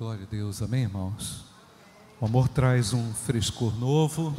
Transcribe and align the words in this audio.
Glória 0.00 0.24
a 0.24 0.30
Deus, 0.30 0.62
amém, 0.62 0.84
irmãos? 0.84 1.44
O 2.18 2.24
amor 2.24 2.48
traz 2.48 2.94
um 2.94 3.12
frescor 3.12 3.78
novo. 3.78 4.34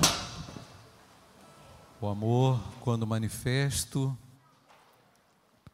O 2.02 2.08
amor, 2.08 2.60
quando 2.80 3.06
manifesto, 3.06 4.18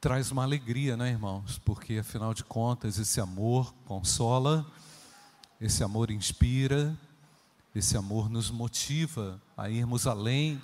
traz 0.02 0.30
uma 0.30 0.44
alegria, 0.44 0.98
né, 0.98 1.12
irmãos? 1.12 1.58
Porque 1.60 2.00
afinal 2.00 2.34
de 2.34 2.44
contas, 2.44 3.00
esse 3.00 3.22
amor 3.22 3.74
consola, 3.86 4.70
esse 5.62 5.82
amor 5.86 6.12
inspira, 6.12 6.94
esse 7.74 7.96
amor 7.96 8.30
nos 8.30 8.52
motiva 8.52 9.42
a 9.56 9.70
irmos 9.70 10.06
além 10.06 10.62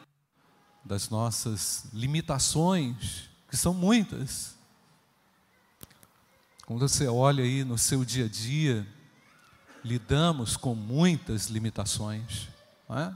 das 0.84 1.08
nossas 1.08 1.86
limitações, 1.94 3.30
que 3.50 3.56
são 3.56 3.74
muitas. 3.74 4.58
Quando 6.66 6.86
você 6.86 7.08
olha 7.08 7.46
aí 7.46 7.64
no 7.64 7.78
seu 7.78 8.04
dia 8.04 8.26
a 8.26 8.28
dia, 8.28 8.86
lidamos 9.84 10.56
com 10.56 10.74
muitas 10.74 11.48
limitações. 11.48 12.48
É? 12.90 13.12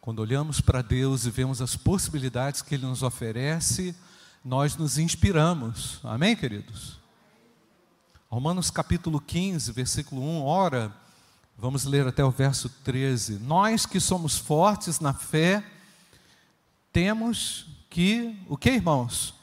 Quando 0.00 0.20
olhamos 0.20 0.60
para 0.60 0.80
Deus 0.80 1.26
e 1.26 1.30
vemos 1.30 1.60
as 1.60 1.76
possibilidades 1.76 2.62
que 2.62 2.74
Ele 2.74 2.86
nos 2.86 3.02
oferece, 3.02 3.94
nós 4.44 4.76
nos 4.76 4.96
inspiramos. 4.96 6.00
Amém, 6.04 6.34
queridos? 6.34 6.98
Romanos 8.30 8.70
capítulo 8.70 9.20
15, 9.20 9.72
versículo 9.72 10.22
1, 10.22 10.44
ora, 10.44 10.94
vamos 11.56 11.84
ler 11.84 12.06
até 12.06 12.24
o 12.24 12.30
verso 12.30 12.68
13. 12.84 13.40
Nós 13.40 13.84
que 13.84 13.98
somos 13.98 14.38
fortes 14.38 15.00
na 15.00 15.12
fé, 15.12 15.64
temos 16.92 17.66
que, 17.90 18.38
o 18.48 18.56
que 18.56 18.70
irmãos? 18.70 19.34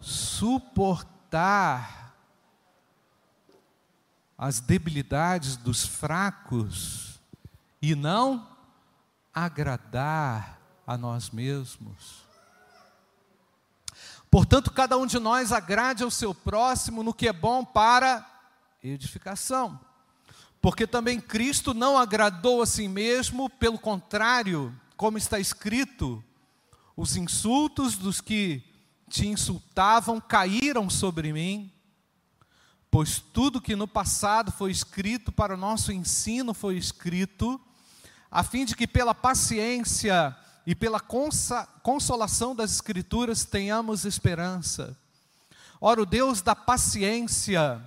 Suportar 0.00 2.01
as 4.42 4.58
debilidades 4.58 5.54
dos 5.54 5.86
fracos 5.86 7.20
e 7.80 7.94
não 7.94 8.44
agradar 9.32 10.58
a 10.84 10.98
nós 10.98 11.30
mesmos. 11.30 12.24
Portanto, 14.28 14.72
cada 14.72 14.98
um 14.98 15.06
de 15.06 15.20
nós 15.20 15.52
agrade 15.52 16.02
ao 16.02 16.10
seu 16.10 16.34
próximo 16.34 17.04
no 17.04 17.14
que 17.14 17.28
é 17.28 17.32
bom 17.32 17.64
para 17.64 18.28
edificação. 18.82 19.78
Porque 20.60 20.88
também 20.88 21.20
Cristo 21.20 21.72
não 21.72 21.96
agradou 21.96 22.62
a 22.62 22.66
si 22.66 22.88
mesmo, 22.88 23.48
pelo 23.48 23.78
contrário, 23.78 24.76
como 24.96 25.18
está 25.18 25.38
escrito, 25.38 26.20
os 26.96 27.14
insultos 27.14 27.96
dos 27.96 28.20
que 28.20 28.60
te 29.08 29.24
insultavam 29.24 30.20
caíram 30.20 30.90
sobre 30.90 31.32
mim 31.32 31.72
pois 32.92 33.18
tudo 33.18 33.58
que 33.58 33.74
no 33.74 33.88
passado 33.88 34.52
foi 34.52 34.70
escrito 34.70 35.32
para 35.32 35.54
o 35.54 35.56
nosso 35.56 35.90
ensino 35.90 36.52
foi 36.52 36.76
escrito, 36.76 37.58
a 38.30 38.42
fim 38.42 38.66
de 38.66 38.76
que 38.76 38.86
pela 38.86 39.14
paciência 39.14 40.36
e 40.66 40.74
pela 40.74 41.00
consolação 41.00 42.54
das 42.54 42.70
Escrituras 42.70 43.46
tenhamos 43.46 44.04
esperança. 44.04 44.94
Ora, 45.80 46.02
o 46.02 46.06
Deus 46.06 46.42
da 46.42 46.54
paciência, 46.54 47.82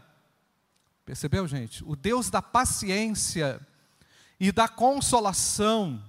percebeu, 1.05 1.47
gente? 1.47 1.83
O 1.85 1.95
Deus 1.95 2.31
da 2.31 2.41
paciência 2.41 3.61
e 4.39 4.51
da 4.51 4.67
consolação 4.67 6.03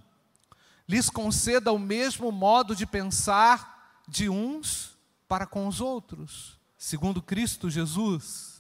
lhes 0.89 1.11
conceda 1.11 1.71
o 1.71 1.79
mesmo 1.79 2.33
modo 2.33 2.75
de 2.75 2.87
pensar 2.87 4.01
de 4.09 4.31
uns 4.31 4.97
para 5.29 5.45
com 5.45 5.69
os 5.69 5.83
outros, 5.83 6.59
segundo 6.79 7.21
Cristo 7.21 7.69
Jesus 7.69 8.56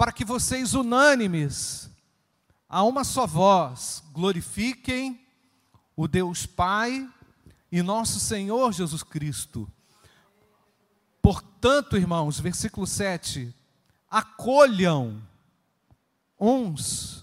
para 0.00 0.12
que 0.12 0.24
vocês, 0.24 0.72
unânimes, 0.72 1.90
a 2.66 2.82
uma 2.82 3.04
só 3.04 3.26
voz, 3.26 4.02
glorifiquem 4.14 5.20
o 5.94 6.08
Deus 6.08 6.46
Pai 6.46 7.06
e 7.70 7.82
nosso 7.82 8.18
Senhor 8.18 8.72
Jesus 8.72 9.02
Cristo. 9.02 9.70
Portanto, 11.20 11.98
irmãos, 11.98 12.40
versículo 12.40 12.86
7, 12.86 13.54
acolham 14.10 15.20
uns 16.40 17.22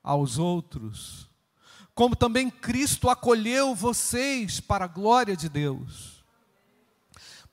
aos 0.00 0.38
outros, 0.38 1.28
como 1.92 2.14
também 2.14 2.48
Cristo 2.50 3.10
acolheu 3.10 3.74
vocês 3.74 4.60
para 4.60 4.84
a 4.84 4.88
glória 4.88 5.36
de 5.36 5.48
Deus. 5.48 6.17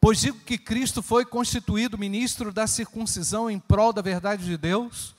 Pois 0.06 0.20
digo 0.20 0.38
que 0.42 0.56
Cristo 0.56 1.02
foi 1.02 1.26
constituído 1.26 1.98
ministro 1.98 2.54
da 2.54 2.68
circuncisão 2.68 3.50
em 3.50 3.58
prol 3.58 3.92
da 3.92 4.04
verdade 4.04 4.46
de 4.46 4.56
Deus, 4.56 5.16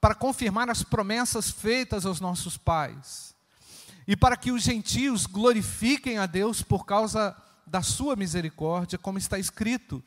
para 0.00 0.14
confirmar 0.14 0.70
as 0.70 0.84
promessas 0.84 1.50
feitas 1.50 2.06
aos 2.06 2.20
nossos 2.20 2.56
pais, 2.56 3.34
e 4.06 4.16
para 4.16 4.36
que 4.36 4.52
os 4.52 4.62
gentios 4.62 5.26
glorifiquem 5.26 6.16
a 6.16 6.26
Deus 6.26 6.62
por 6.62 6.86
causa 6.86 7.36
da 7.66 7.82
sua 7.82 8.14
misericórdia, 8.14 8.96
como 8.96 9.18
está 9.18 9.36
escrito: 9.36 10.00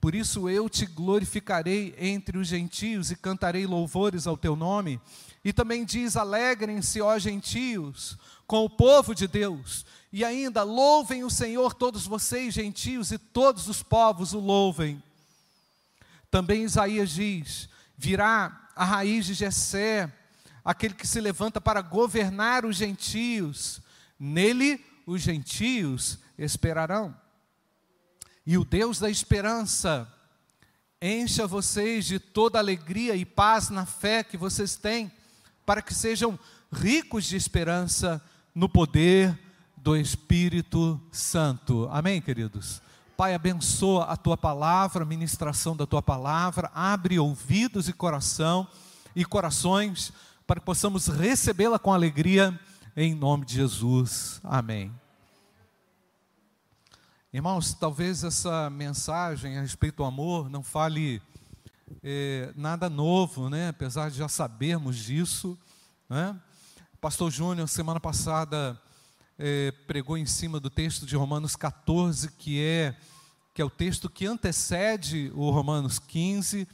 Por 0.00 0.14
isso 0.14 0.48
eu 0.48 0.66
te 0.70 0.86
glorificarei 0.86 1.94
entre 1.98 2.38
os 2.38 2.48
gentios 2.48 3.10
e 3.10 3.16
cantarei 3.16 3.66
louvores 3.66 4.26
ao 4.26 4.38
teu 4.38 4.56
nome. 4.56 4.98
E 5.44 5.52
também 5.52 5.84
diz: 5.84 6.16
Alegrem-se, 6.16 7.00
ó 7.00 7.18
gentios, 7.18 8.18
com 8.46 8.64
o 8.64 8.70
povo 8.70 9.14
de 9.14 9.26
Deus. 9.26 9.84
E 10.12 10.24
ainda, 10.24 10.62
louvem 10.62 11.22
o 11.24 11.30
Senhor, 11.30 11.74
todos 11.74 12.06
vocês, 12.06 12.54
gentios, 12.54 13.12
e 13.12 13.18
todos 13.18 13.68
os 13.68 13.82
povos 13.82 14.32
o 14.32 14.40
louvem. 14.40 15.02
Também 16.30 16.64
Isaías 16.64 17.10
diz: 17.10 17.68
virá 17.96 18.68
a 18.74 18.84
raiz 18.84 19.26
de 19.26 19.34
Jessé, 19.34 20.12
aquele 20.64 20.94
que 20.94 21.06
se 21.06 21.20
levanta 21.20 21.60
para 21.60 21.82
governar 21.82 22.64
os 22.64 22.76
gentios. 22.76 23.80
Nele 24.18 24.84
os 25.06 25.22
gentios 25.22 26.18
esperarão. 26.38 27.14
E 28.46 28.56
o 28.56 28.64
Deus 28.64 28.98
da 28.98 29.10
esperança 29.10 30.10
encha 31.00 31.46
vocês 31.46 32.06
de 32.06 32.18
toda 32.18 32.58
alegria 32.58 33.14
e 33.14 33.24
paz 33.24 33.68
na 33.68 33.86
fé 33.86 34.22
que 34.24 34.36
vocês 34.36 34.76
têm, 34.76 35.10
para 35.68 35.82
que 35.82 35.92
sejam 35.92 36.38
ricos 36.72 37.26
de 37.26 37.36
esperança 37.36 38.24
no 38.54 38.70
poder 38.70 39.38
do 39.76 39.94
Espírito 39.94 40.98
Santo. 41.12 41.86
Amém, 41.92 42.22
queridos? 42.22 42.80
Pai, 43.18 43.34
abençoa 43.34 44.04
a 44.04 44.16
tua 44.16 44.34
palavra, 44.34 45.02
a 45.02 45.06
ministração 45.06 45.76
da 45.76 45.84
tua 45.84 46.00
palavra, 46.00 46.70
abre 46.74 47.18
ouvidos 47.18 47.86
e 47.86 47.92
coração 47.92 48.66
e 49.14 49.26
corações 49.26 50.10
para 50.46 50.58
que 50.58 50.64
possamos 50.64 51.06
recebê-la 51.06 51.78
com 51.78 51.92
alegria 51.92 52.58
em 52.96 53.14
nome 53.14 53.44
de 53.44 53.56
Jesus. 53.56 54.40
Amém. 54.44 54.90
Irmãos, 57.30 57.74
talvez 57.74 58.24
essa 58.24 58.70
mensagem 58.70 59.58
a 59.58 59.60
respeito 59.60 59.96
do 59.96 60.04
amor 60.04 60.48
não 60.48 60.62
fale 60.62 61.20
é, 62.02 62.52
nada 62.56 62.88
novo, 62.88 63.48
né? 63.48 63.68
apesar 63.68 64.10
de 64.10 64.18
já 64.18 64.28
sabermos 64.28 64.96
disso. 64.96 65.58
Né? 66.08 66.38
Pastor 67.00 67.30
Júnior, 67.30 67.68
semana 67.68 68.00
passada, 68.00 68.80
é, 69.38 69.72
pregou 69.86 70.16
em 70.16 70.26
cima 70.26 70.58
do 70.58 70.68
texto 70.68 71.06
de 71.06 71.16
Romanos 71.16 71.54
14, 71.54 72.32
que 72.32 72.62
é, 72.62 72.96
que 73.54 73.62
é 73.62 73.64
o 73.64 73.70
texto 73.70 74.10
que 74.10 74.26
antecede 74.26 75.30
o 75.34 75.50
Romanos 75.50 75.98
15. 75.98 76.66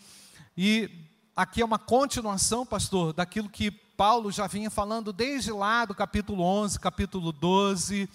E 0.56 0.90
aqui 1.36 1.60
é 1.60 1.64
uma 1.64 1.78
continuação, 1.78 2.64
pastor, 2.64 3.12
daquilo 3.12 3.48
que 3.48 3.70
Paulo 3.70 4.32
já 4.32 4.46
vinha 4.46 4.70
falando 4.70 5.12
desde 5.12 5.52
lá 5.52 5.84
do 5.84 5.94
capítulo 5.94 6.42
11, 6.42 6.80
capítulo 6.80 7.32
12, 7.32 8.08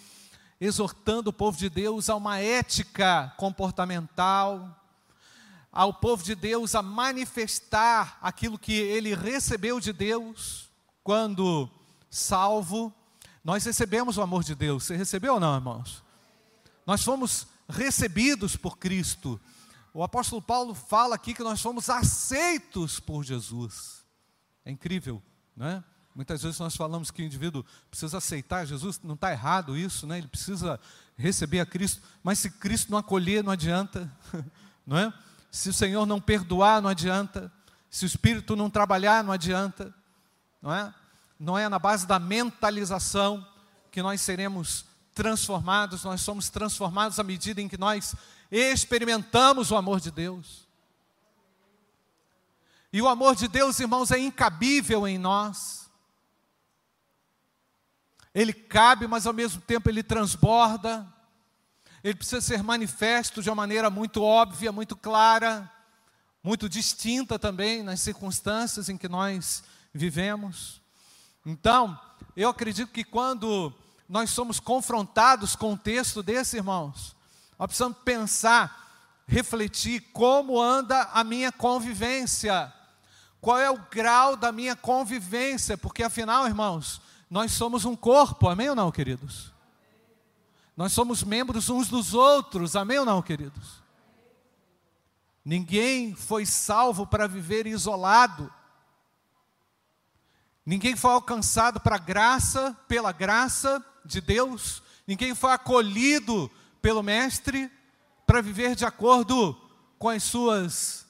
exortando 0.59 1.29
o 1.29 1.33
povo 1.33 1.57
de 1.57 1.69
Deus 1.69 2.09
a 2.09 2.15
uma 2.15 2.39
ética 2.39 3.33
comportamental, 3.37 4.78
ao 5.71 5.93
povo 5.93 6.23
de 6.23 6.35
Deus 6.35 6.75
a 6.75 6.81
manifestar 6.81 8.17
aquilo 8.21 8.57
que 8.57 8.73
ele 8.73 9.13
recebeu 9.13 9.79
de 9.79 9.93
Deus 9.93 10.69
quando 11.03 11.69
salvo, 12.09 12.93
nós 13.43 13.63
recebemos 13.63 14.17
o 14.17 14.21
amor 14.21 14.43
de 14.43 14.55
Deus. 14.55 14.83
Você 14.83 14.95
recebeu 14.95 15.35
ou 15.35 15.39
não, 15.39 15.55
irmãos? 15.55 16.03
Nós 16.85 17.03
fomos 17.03 17.47
recebidos 17.67 18.55
por 18.55 18.77
Cristo. 18.77 19.39
O 19.93 20.03
apóstolo 20.03 20.41
Paulo 20.41 20.73
fala 20.73 21.15
aqui 21.15 21.33
que 21.33 21.43
nós 21.43 21.61
fomos 21.61 21.89
aceitos 21.89 22.99
por 22.99 23.23
Jesus. 23.23 24.03
É 24.65 24.71
incrível, 24.71 25.21
não 25.55 25.67
é? 25.67 25.83
Muitas 26.15 26.41
vezes 26.41 26.59
nós 26.59 26.75
falamos 26.75 27.11
que 27.11 27.21
o 27.21 27.25
indivíduo 27.25 27.63
precisa 27.89 28.17
aceitar 28.17 28.65
Jesus, 28.65 28.99
não 29.03 29.15
está 29.15 29.31
errado 29.31 29.77
isso, 29.77 30.05
né? 30.05 30.17
ele 30.17 30.27
precisa 30.27 30.79
receber 31.15 31.59
a 31.59 31.65
Cristo, 31.65 32.01
mas 32.23 32.39
se 32.39 32.49
Cristo 32.49 32.91
não 32.91 32.97
acolher, 32.97 33.43
não 33.43 33.51
adianta, 33.51 34.11
não 34.85 34.97
é? 34.97 35.13
Se 35.51 35.69
o 35.69 35.73
Senhor 35.73 36.05
não 36.05 36.19
perdoar, 36.21 36.81
não 36.81 36.89
adianta, 36.89 37.51
se 37.89 38.05
o 38.05 38.07
Espírito 38.07 38.55
não 38.55 38.69
trabalhar, 38.69 39.23
não 39.23 39.33
adianta, 39.33 39.93
não 40.61 40.73
é? 40.73 40.93
não 41.39 41.57
é 41.57 41.69
na 41.69 41.79
base 41.79 42.05
da 42.05 42.19
mentalização 42.19 43.47
que 43.89 44.01
nós 44.01 44.19
seremos 44.19 44.85
transformados, 45.15 46.03
nós 46.03 46.21
somos 46.21 46.49
transformados 46.49 47.17
à 47.17 47.23
medida 47.23 47.61
em 47.61 47.67
que 47.67 47.77
nós 47.77 48.13
experimentamos 48.51 49.71
o 49.71 49.77
amor 49.77 50.01
de 50.01 50.11
Deus. 50.11 50.67
E 52.91 53.01
o 53.01 53.07
amor 53.07 53.35
de 53.35 53.47
Deus, 53.47 53.79
irmãos, 53.79 54.11
é 54.11 54.19
incabível 54.19 55.07
em 55.07 55.17
nós. 55.17 55.89
Ele 58.33 58.51
cabe, 58.51 59.07
mas 59.07 59.25
ao 59.25 59.33
mesmo 59.33 59.61
tempo 59.61 59.89
ele 59.89 60.03
transborda. 60.03 61.07
Ele 62.03 62.15
precisa 62.15 62.41
ser 62.41 62.63
manifesto 62.63 63.41
de 63.41 63.49
uma 63.49 63.55
maneira 63.55 63.89
muito 63.89 64.23
óbvia, 64.23 64.71
muito 64.71 64.95
clara, 64.95 65.69
muito 66.43 66.69
distinta 66.69 67.37
também 67.37 67.83
nas 67.83 67.99
circunstâncias 67.99 68.89
em 68.89 68.97
que 68.97 69.09
nós 69.09 69.63
vivemos. 69.93 70.81
Então, 71.45 71.99
eu 72.35 72.49
acredito 72.49 72.91
que 72.91 73.03
quando 73.03 73.73
nós 74.07 74.29
somos 74.29 74.59
confrontados 74.59 75.55
com 75.55 75.73
um 75.73 75.77
texto 75.77 76.23
desse, 76.23 76.57
irmãos, 76.57 77.15
nós 77.57 77.67
precisamos 77.67 77.97
pensar, 78.03 78.87
refletir 79.27 80.01
como 80.13 80.59
anda 80.59 81.03
a 81.13 81.23
minha 81.23 81.51
convivência, 81.51 82.73
qual 83.41 83.59
é 83.59 83.69
o 83.69 83.77
grau 83.91 84.35
da 84.35 84.51
minha 84.51 84.75
convivência, 84.75 85.77
porque 85.77 86.03
afinal, 86.03 86.47
irmãos, 86.47 87.01
nós 87.29 87.51
somos 87.51 87.85
um 87.85 87.95
corpo, 87.95 88.47
amém 88.47 88.69
ou 88.69 88.75
não, 88.75 88.91
queridos? 88.91 89.51
Nós 90.79 90.93
somos 90.93 91.25
membros 91.25 91.69
uns 91.69 91.89
dos 91.89 92.13
outros, 92.13 92.73
amém 92.73 92.99
ou 92.99 93.05
não, 93.05 93.21
queridos? 93.21 93.83
Ninguém 95.43 96.15
foi 96.15 96.45
salvo 96.45 97.05
para 97.05 97.27
viver 97.27 97.67
isolado. 97.67 98.49
Ninguém 100.65 100.95
foi 100.95 101.11
alcançado 101.11 101.81
para 101.81 101.97
graça, 101.97 102.77
pela 102.87 103.11
graça 103.11 103.85
de 104.05 104.21
Deus. 104.21 104.81
Ninguém 105.05 105.35
foi 105.35 105.51
acolhido 105.51 106.49
pelo 106.81 107.03
mestre 107.03 107.69
para 108.25 108.41
viver 108.41 108.73
de 108.73 108.85
acordo 108.85 109.53
com 109.97 110.07
as 110.07 110.23
suas 110.23 111.05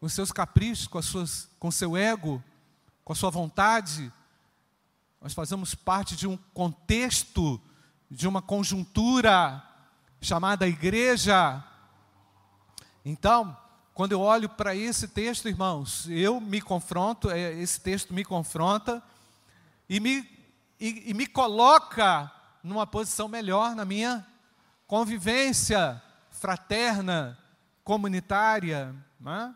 os 0.00 0.14
seus 0.14 0.32
caprichos, 0.32 0.86
com 0.86 0.96
as 0.96 1.04
suas 1.04 1.46
com 1.58 1.70
seu 1.70 1.94
ego, 1.94 2.42
com 3.04 3.12
a 3.12 3.16
sua 3.16 3.28
vontade. 3.28 4.10
Nós 5.20 5.34
fazemos 5.34 5.74
parte 5.74 6.16
de 6.16 6.26
um 6.26 6.38
contexto 6.54 7.60
de 8.12 8.28
uma 8.28 8.42
conjuntura 8.42 9.62
chamada 10.20 10.68
igreja. 10.68 11.64
Então, 13.02 13.56
quando 13.94 14.12
eu 14.12 14.20
olho 14.20 14.50
para 14.50 14.76
esse 14.76 15.08
texto, 15.08 15.48
irmãos, 15.48 16.06
eu 16.10 16.38
me 16.38 16.60
confronto, 16.60 17.30
é, 17.30 17.54
esse 17.54 17.80
texto 17.80 18.12
me 18.12 18.22
confronta 18.22 19.02
e 19.88 19.98
me, 19.98 20.28
e, 20.78 21.04
e 21.06 21.14
me 21.14 21.26
coloca 21.26 22.30
numa 22.62 22.86
posição 22.86 23.28
melhor 23.28 23.74
na 23.74 23.86
minha 23.86 24.26
convivência 24.86 26.00
fraterna, 26.30 27.38
comunitária. 27.82 28.94
Né? 29.18 29.54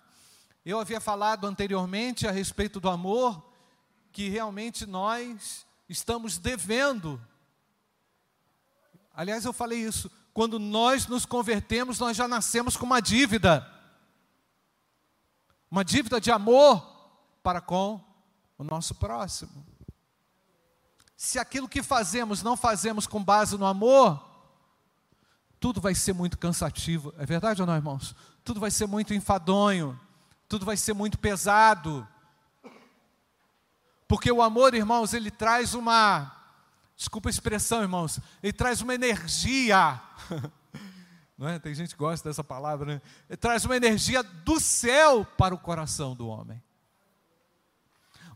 Eu 0.64 0.81
havia 0.81 0.99
falado 0.99 1.47
anteriormente 1.47 2.26
a 2.26 2.31
respeito 2.31 2.81
do 2.81 2.88
amor, 2.88 3.53
que 4.12 4.31
realmente 4.31 4.87
nós 4.87 5.67
estamos 5.91 6.38
devendo 6.38 7.20
Aliás, 9.16 9.46
eu 9.46 9.52
falei 9.52 9.78
isso. 9.78 10.10
Quando 10.34 10.58
nós 10.58 11.06
nos 11.06 11.24
convertemos, 11.24 11.98
nós 11.98 12.14
já 12.14 12.28
nascemos 12.28 12.76
com 12.76 12.84
uma 12.84 13.00
dívida. 13.00 13.66
Uma 15.70 15.82
dívida 15.82 16.20
de 16.20 16.30
amor 16.30 16.86
para 17.42 17.62
com 17.62 17.98
o 18.58 18.62
nosso 18.62 18.94
próximo. 18.94 19.64
Se 21.16 21.38
aquilo 21.38 21.66
que 21.66 21.82
fazemos 21.82 22.42
não 22.42 22.58
fazemos 22.58 23.06
com 23.06 23.24
base 23.24 23.56
no 23.56 23.64
amor, 23.64 24.22
tudo 25.58 25.80
vai 25.80 25.94
ser 25.94 26.12
muito 26.12 26.36
cansativo. 26.36 27.14
É 27.16 27.24
verdade 27.24 27.62
ou 27.62 27.66
não, 27.66 27.74
irmãos? 27.74 28.14
Tudo 28.44 28.60
vai 28.60 28.70
ser 28.70 28.86
muito 28.86 29.14
enfadonho, 29.14 29.98
tudo 30.46 30.66
vai 30.66 30.76
ser 30.76 30.92
muito 30.92 31.19
pesado. 31.19 32.06
Porque 34.06 34.30
o 34.30 34.42
amor, 34.42 34.74
irmãos, 34.74 35.14
ele 35.14 35.30
traz 35.30 35.72
uma 35.72 36.35
desculpa 36.96 37.28
a 37.28 37.31
expressão, 37.31 37.82
irmãos, 37.82 38.19
ele 38.43 38.52
traz 38.52 38.81
uma 38.81 38.94
energia. 38.94 40.00
Não 41.37 41.48
é? 41.48 41.58
Tem 41.58 41.75
gente 41.75 41.90
que 41.90 41.98
gosta 41.98 42.28
dessa 42.28 42.43
palavra, 42.43 42.94
né? 42.94 43.02
Ele 43.28 43.37
traz 43.37 43.64
uma 43.64 43.76
energia 43.76 44.22
do 44.22 44.58
céu 44.58 45.25
para 45.37 45.54
o 45.54 45.58
coração 45.58 46.14
do 46.14 46.26
homem. 46.26 46.62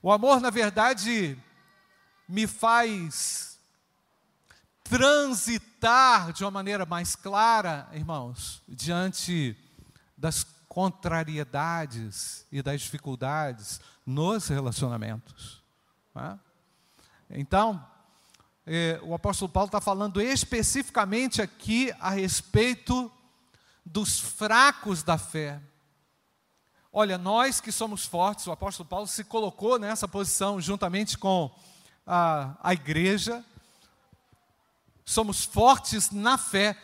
O 0.02 0.12
amor, 0.12 0.40
na 0.40 0.50
verdade, 0.50 1.38
me 2.28 2.46
faz 2.46 3.58
transitar 4.84 6.32
de 6.32 6.44
uma 6.44 6.50
maneira 6.50 6.84
mais 6.84 7.14
clara, 7.16 7.88
irmãos, 7.92 8.62
diante 8.68 9.56
das 10.16 10.44
contrariedades 10.68 12.46
e 12.52 12.62
das 12.62 12.80
dificuldades 12.82 13.80
nos 14.04 14.48
relacionamentos. 14.48 15.62
É? 16.14 16.38
Então, 17.30 17.84
é, 18.66 19.00
o 19.02 19.14
apóstolo 19.14 19.50
Paulo 19.50 19.68
está 19.68 19.80
falando 19.80 20.20
especificamente 20.20 21.40
aqui 21.40 21.92
a 21.98 22.10
respeito 22.10 23.10
dos 23.84 24.20
fracos 24.20 25.02
da 25.02 25.18
fé. 25.18 25.60
Olha, 26.92 27.16
nós 27.16 27.60
que 27.60 27.72
somos 27.72 28.04
fortes, 28.04 28.46
o 28.46 28.52
apóstolo 28.52 28.88
Paulo 28.88 29.06
se 29.06 29.24
colocou 29.24 29.78
nessa 29.78 30.08
posição 30.08 30.60
juntamente 30.60 31.16
com 31.16 31.50
a, 32.06 32.56
a 32.62 32.72
igreja, 32.72 33.44
somos 35.04 35.44
fortes 35.44 36.10
na 36.10 36.36
fé, 36.36 36.76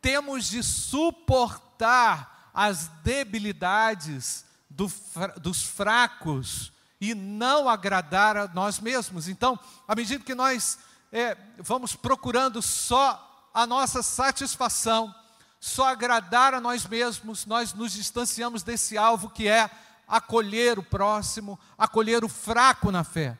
temos 0.00 0.46
de 0.50 0.62
suportar 0.62 2.50
as 2.52 2.88
debilidades 3.02 4.44
do, 4.70 4.92
dos 5.40 5.62
fracos 5.62 6.72
e 7.00 7.14
não 7.14 7.68
agradar 7.68 8.36
a 8.36 8.48
nós 8.48 8.78
mesmos. 8.78 9.28
Então, 9.28 9.58
à 9.86 9.94
medida 9.94 10.24
que 10.24 10.34
nós 10.34 10.78
é, 11.12 11.36
vamos 11.58 11.94
procurando 11.94 12.60
só 12.60 13.50
a 13.52 13.66
nossa 13.66 14.02
satisfação, 14.02 15.14
só 15.58 15.88
agradar 15.88 16.52
a 16.54 16.60
nós 16.60 16.86
mesmos, 16.86 17.46
nós 17.46 17.72
nos 17.72 17.92
distanciamos 17.92 18.62
desse 18.62 18.98
alvo 18.98 19.30
que 19.30 19.48
é 19.48 19.70
acolher 20.06 20.78
o 20.78 20.82
próximo, 20.82 21.58
acolher 21.76 22.24
o 22.24 22.28
fraco 22.28 22.90
na 22.90 23.02
fé. 23.02 23.38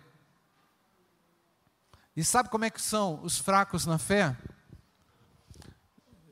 E 2.17 2.25
sabe 2.25 2.49
como 2.49 2.65
é 2.65 2.71
que 2.71 2.81
são 2.81 3.21
os 3.23 3.39
fracos 3.39 3.85
na 3.85 3.99
fé? 3.99 4.37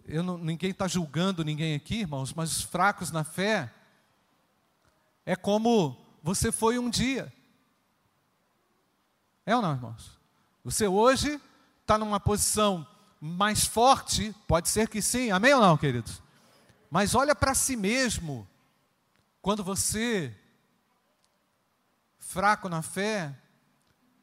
Eu 0.07 0.23
não, 0.23 0.39
ninguém 0.39 0.71
está 0.71 0.89
julgando 0.89 1.45
ninguém 1.45 1.75
aqui, 1.75 2.01
irmãos, 2.01 2.33
mas 2.33 2.51
os 2.51 2.63
fracos 2.63 3.11
na 3.11 3.23
fé 3.23 3.73
é 5.27 5.37
como 5.37 5.97
você 6.23 6.51
foi 6.51 6.79
um 6.79 6.89
dia. 6.89 7.33
É 9.45 9.55
ou 9.55 9.61
não, 9.61 9.73
irmãos? 9.73 10.19
Você 10.65 10.89
hoje 10.89 11.39
está 11.83 11.99
numa 11.99 12.19
posição 12.19 12.87
mais 13.21 13.67
forte, 13.67 14.35
pode 14.49 14.71
ser 14.71 14.89
que 14.89 15.03
sim, 15.03 15.31
amém 15.31 15.53
ou 15.53 15.61
não, 15.61 15.77
queridos? 15.77 16.23
Mas 16.91 17.15
olha 17.15 17.35
para 17.35 17.55
si 17.55 17.77
mesmo, 17.77 18.49
quando 19.43 19.63
você, 19.63 20.35
fraco 22.19 22.67
na 22.67 22.81
fé, 22.81 23.37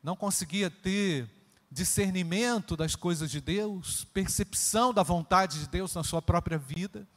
não 0.01 0.15
conseguia 0.15 0.71
ter 0.71 1.29
discernimento 1.69 2.75
das 2.75 2.95
coisas 2.95 3.29
de 3.29 3.39
Deus, 3.39 4.05
percepção 4.05 4.91
da 4.91 5.03
vontade 5.03 5.60
de 5.60 5.67
Deus 5.67 5.93
na 5.93 6.03
sua 6.03 6.24
própria 6.24 6.57
vida, 6.57 7.07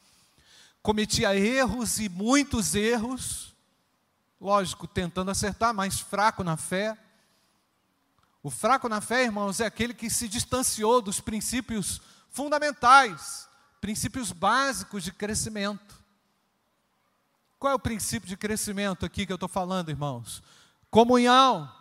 cometia 0.82 1.34
erros 1.34 1.98
e 1.98 2.10
muitos 2.10 2.74
erros, 2.74 3.56
lógico, 4.38 4.86
tentando 4.86 5.30
acertar, 5.30 5.72
mas 5.72 5.98
fraco 5.98 6.44
na 6.44 6.58
fé, 6.58 6.98
o 8.44 8.50
fraco 8.50 8.90
na 8.90 9.00
fé, 9.00 9.24
irmãos, 9.24 9.58
é 9.58 9.64
aquele 9.64 9.94
que 9.94 10.10
se 10.10 10.28
distanciou 10.28 11.00
dos 11.00 11.18
princípios 11.18 11.98
fundamentais, 12.28 13.48
princípios 13.80 14.32
básicos 14.32 15.02
de 15.02 15.10
crescimento. 15.10 15.98
Qual 17.58 17.72
é 17.72 17.74
o 17.74 17.78
princípio 17.78 18.28
de 18.28 18.36
crescimento 18.36 19.06
aqui 19.06 19.24
que 19.24 19.32
eu 19.32 19.36
estou 19.36 19.48
falando, 19.48 19.88
irmãos? 19.88 20.42
Comunhão. 20.90 21.72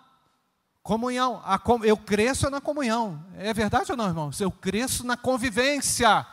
Comunhão. 0.81 1.43
eu 1.83 1.97
cresço 1.97 2.49
na 2.49 2.61
comunhão. 2.61 3.21
É 3.35 3.53
verdade 3.53 3.91
ou 3.91 3.97
não, 3.97 4.07
irmãos? 4.07 4.39
Eu 4.39 4.49
cresço 4.49 5.05
na 5.05 5.17
convivência 5.17 6.25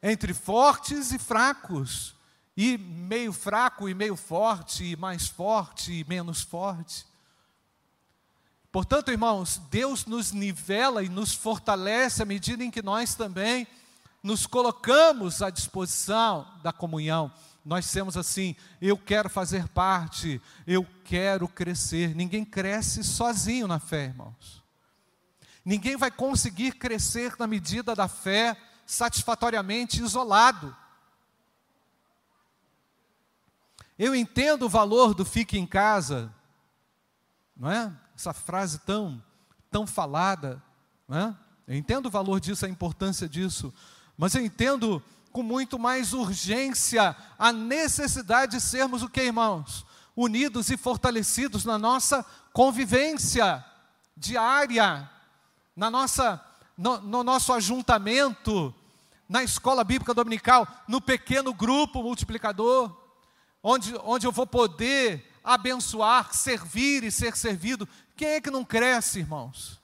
entre 0.00 0.32
fortes 0.32 1.10
e 1.10 1.18
fracos, 1.18 2.14
e 2.56 2.78
meio 2.78 3.32
fraco 3.32 3.88
e 3.88 3.94
meio 3.94 4.14
forte, 4.14 4.84
e 4.84 4.96
mais 4.96 5.26
forte 5.26 5.92
e 5.92 6.04
menos 6.04 6.42
forte. 6.42 7.07
Portanto, 8.70 9.10
irmãos, 9.10 9.60
Deus 9.70 10.04
nos 10.04 10.32
nivela 10.32 11.02
e 11.02 11.08
nos 11.08 11.32
fortalece 11.32 12.22
à 12.22 12.26
medida 12.26 12.62
em 12.62 12.70
que 12.70 12.82
nós 12.82 13.14
também 13.14 13.66
nos 14.22 14.46
colocamos 14.46 15.40
à 15.40 15.48
disposição 15.48 16.46
da 16.62 16.72
comunhão. 16.72 17.32
Nós 17.64 17.84
dissemos 17.86 18.16
assim: 18.16 18.54
eu 18.80 18.96
quero 18.96 19.30
fazer 19.30 19.68
parte, 19.68 20.40
eu 20.66 20.86
quero 21.04 21.48
crescer. 21.48 22.14
Ninguém 22.14 22.44
cresce 22.44 23.02
sozinho 23.02 23.66
na 23.66 23.78
fé, 23.78 24.04
irmãos. 24.04 24.62
Ninguém 25.64 25.96
vai 25.96 26.10
conseguir 26.10 26.72
crescer 26.72 27.34
na 27.38 27.46
medida 27.46 27.94
da 27.94 28.08
fé 28.08 28.56
satisfatoriamente 28.86 30.02
isolado. 30.02 30.74
Eu 33.98 34.14
entendo 34.14 34.64
o 34.64 34.68
valor 34.68 35.12
do 35.12 35.24
fique 35.24 35.58
em 35.58 35.66
casa, 35.66 36.32
não 37.56 37.70
é? 37.70 37.92
Essa 38.18 38.32
frase 38.32 38.80
tão, 38.80 39.22
tão 39.70 39.86
falada, 39.86 40.60
não 41.06 41.16
é? 41.16 41.36
Eu 41.68 41.76
entendo 41.76 42.06
o 42.06 42.10
valor 42.10 42.40
disso, 42.40 42.66
a 42.66 42.68
importância 42.68 43.28
disso, 43.28 43.72
mas 44.16 44.34
eu 44.34 44.44
entendo 44.44 45.00
com 45.30 45.40
muito 45.40 45.78
mais 45.78 46.12
urgência 46.12 47.14
a 47.38 47.52
necessidade 47.52 48.56
de 48.56 48.60
sermos 48.60 49.04
o 49.04 49.08
que, 49.08 49.22
irmãos? 49.22 49.86
Unidos 50.16 50.68
e 50.68 50.76
fortalecidos 50.76 51.64
na 51.64 51.78
nossa 51.78 52.26
convivência 52.52 53.64
diária, 54.16 55.08
na 55.76 55.88
nossa, 55.88 56.44
no, 56.76 57.00
no 57.00 57.22
nosso 57.22 57.52
ajuntamento, 57.52 58.74
na 59.28 59.44
escola 59.44 59.84
bíblica 59.84 60.12
dominical, 60.12 60.66
no 60.88 61.00
pequeno 61.00 61.54
grupo 61.54 62.02
multiplicador, 62.02 62.92
onde, 63.62 63.94
onde 64.02 64.26
eu 64.26 64.32
vou 64.32 64.44
poder 64.44 65.24
abençoar, 65.44 66.34
servir 66.34 67.04
e 67.04 67.10
ser 67.10 67.36
servido. 67.36 67.88
Quem 68.18 68.30
é 68.30 68.40
que 68.40 68.50
não 68.50 68.64
cresce, 68.64 69.20
irmãos? 69.20 69.80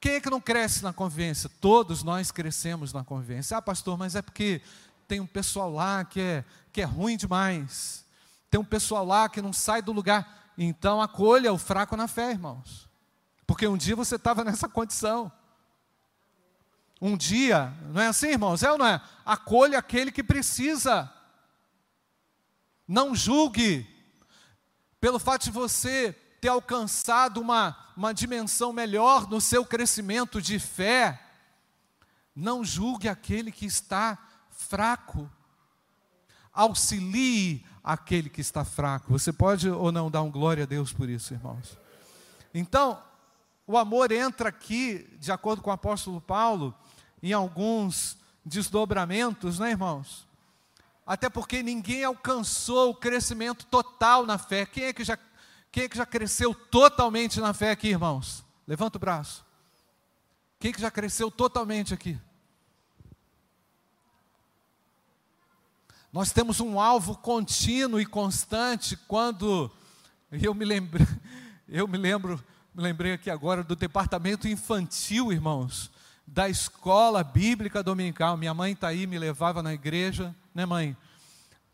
Quem 0.00 0.12
é 0.12 0.20
que 0.20 0.30
não 0.30 0.40
cresce 0.40 0.80
na 0.84 0.92
convivência? 0.92 1.50
Todos 1.60 2.04
nós 2.04 2.30
crescemos 2.30 2.92
na 2.92 3.02
convivência. 3.02 3.56
Ah, 3.56 3.60
pastor, 3.60 3.98
mas 3.98 4.14
é 4.14 4.22
porque 4.22 4.62
tem 5.08 5.18
um 5.18 5.26
pessoal 5.26 5.72
lá 5.72 6.04
que 6.04 6.20
é, 6.20 6.44
que 6.72 6.80
é 6.80 6.84
ruim 6.84 7.16
demais. 7.16 8.06
Tem 8.48 8.60
um 8.60 8.64
pessoal 8.64 9.04
lá 9.04 9.28
que 9.28 9.42
não 9.42 9.52
sai 9.52 9.82
do 9.82 9.90
lugar. 9.90 10.52
Então 10.56 11.02
acolha 11.02 11.52
o 11.52 11.58
fraco 11.58 11.96
na 11.96 12.06
fé, 12.06 12.30
irmãos. 12.30 12.88
Porque 13.44 13.66
um 13.66 13.76
dia 13.76 13.96
você 13.96 14.14
estava 14.14 14.44
nessa 14.44 14.68
condição. 14.68 15.32
Um 17.02 17.16
dia, 17.16 17.74
não 17.92 18.00
é 18.00 18.06
assim, 18.06 18.28
irmãos? 18.28 18.62
É 18.62 18.70
ou 18.70 18.78
não 18.78 18.86
é? 18.86 19.00
Acolha 19.26 19.80
aquele 19.80 20.12
que 20.12 20.22
precisa. 20.22 21.12
Não 22.86 23.16
julgue. 23.16 23.93
Pelo 25.04 25.18
fato 25.18 25.44
de 25.44 25.50
você 25.50 26.16
ter 26.40 26.48
alcançado 26.48 27.38
uma, 27.38 27.76
uma 27.94 28.14
dimensão 28.14 28.72
melhor 28.72 29.28
no 29.28 29.38
seu 29.38 29.62
crescimento 29.62 30.40
de 30.40 30.58
fé, 30.58 31.20
não 32.34 32.64
julgue 32.64 33.06
aquele 33.06 33.52
que 33.52 33.66
está 33.66 34.16
fraco. 34.48 35.30
Auxilie 36.54 37.66
aquele 37.82 38.30
que 38.30 38.40
está 38.40 38.64
fraco. 38.64 39.12
Você 39.12 39.30
pode 39.30 39.68
ou 39.68 39.92
não 39.92 40.10
dar 40.10 40.22
um 40.22 40.30
glória 40.30 40.62
a 40.62 40.66
Deus 40.66 40.90
por 40.90 41.06
isso, 41.10 41.34
irmãos? 41.34 41.76
Então, 42.54 42.98
o 43.66 43.76
amor 43.76 44.10
entra 44.10 44.48
aqui, 44.48 45.06
de 45.20 45.30
acordo 45.30 45.60
com 45.60 45.68
o 45.68 45.74
apóstolo 45.74 46.18
Paulo, 46.18 46.74
em 47.22 47.34
alguns 47.34 48.16
desdobramentos, 48.42 49.58
né, 49.58 49.68
irmãos? 49.68 50.23
Até 51.06 51.28
porque 51.28 51.62
ninguém 51.62 52.04
alcançou 52.04 52.90
o 52.90 52.94
crescimento 52.94 53.66
total 53.66 54.24
na 54.24 54.38
fé. 54.38 54.64
Quem 54.64 54.84
é 54.84 54.92
que 54.92 55.04
já, 55.04 55.18
quem 55.70 55.84
é 55.84 55.88
que 55.88 55.96
já 55.96 56.06
cresceu 56.06 56.54
totalmente 56.54 57.40
na 57.40 57.52
fé 57.52 57.70
aqui, 57.70 57.88
irmãos? 57.88 58.44
Levanta 58.66 58.96
o 58.96 59.00
braço. 59.00 59.44
Quem 60.58 60.70
é 60.70 60.72
que 60.72 60.80
já 60.80 60.90
cresceu 60.90 61.30
totalmente 61.30 61.92
aqui? 61.92 62.18
Nós 66.10 66.32
temos 66.32 66.60
um 66.60 66.80
alvo 66.80 67.16
contínuo 67.16 68.00
e 68.00 68.06
constante 68.06 68.96
quando 68.96 69.70
eu 70.30 70.54
me 70.54 70.64
lembro, 70.64 71.04
eu 71.68 71.86
me 71.86 71.98
lembro, 71.98 72.42
me 72.72 72.82
lembrei 72.82 73.12
aqui 73.12 73.28
agora 73.28 73.62
do 73.62 73.76
departamento 73.76 74.48
infantil, 74.48 75.32
irmãos, 75.32 75.90
da 76.26 76.48
escola 76.48 77.22
bíblica 77.22 77.82
dominical. 77.82 78.36
Minha 78.36 78.54
mãe 78.54 78.72
está 78.72 78.88
aí, 78.88 79.06
me 79.06 79.18
levava 79.18 79.62
na 79.62 79.72
igreja, 79.72 80.34
né, 80.54 80.64
mãe? 80.64 80.96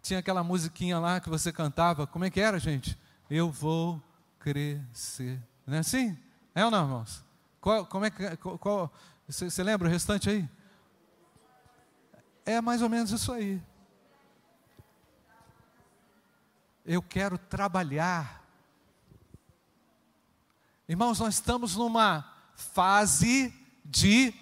Tinha 0.03 0.19
aquela 0.19 0.43
musiquinha 0.43 0.99
lá 0.99 1.21
que 1.21 1.29
você 1.29 1.53
cantava. 1.53 2.07
Como 2.07 2.25
é 2.25 2.31
que 2.31 2.41
era, 2.41 2.59
gente? 2.59 2.99
Eu 3.29 3.51
vou 3.51 4.03
crescer. 4.39 5.41
Não 5.67 5.77
é 5.77 5.81
assim? 5.81 6.19
É 6.55 6.65
ou 6.65 6.71
não, 6.71 6.85
irmãos? 6.85 7.25
Qual, 7.61 7.87
como 7.87 8.05
é 8.05 8.11
que, 8.11 8.37
qual, 8.37 8.93
você, 9.27 9.51
você 9.51 9.63
lembra 9.63 9.89
o 9.89 9.91
restante 9.91 10.31
aí? 10.31 10.49
É 12.45 12.61
mais 12.61 12.83
ou 12.83 12.89
menos 12.89 13.11
isso 13.11 13.33
aí. 13.33 13.63
eu 16.85 17.01
quero 17.01 17.39
trabalhar. 17.39 18.45
Irmãos, 20.89 21.21
nós 21.21 21.35
estamos 21.35 21.77
numa 21.77 22.29
fase 22.57 23.55
de 23.91 24.33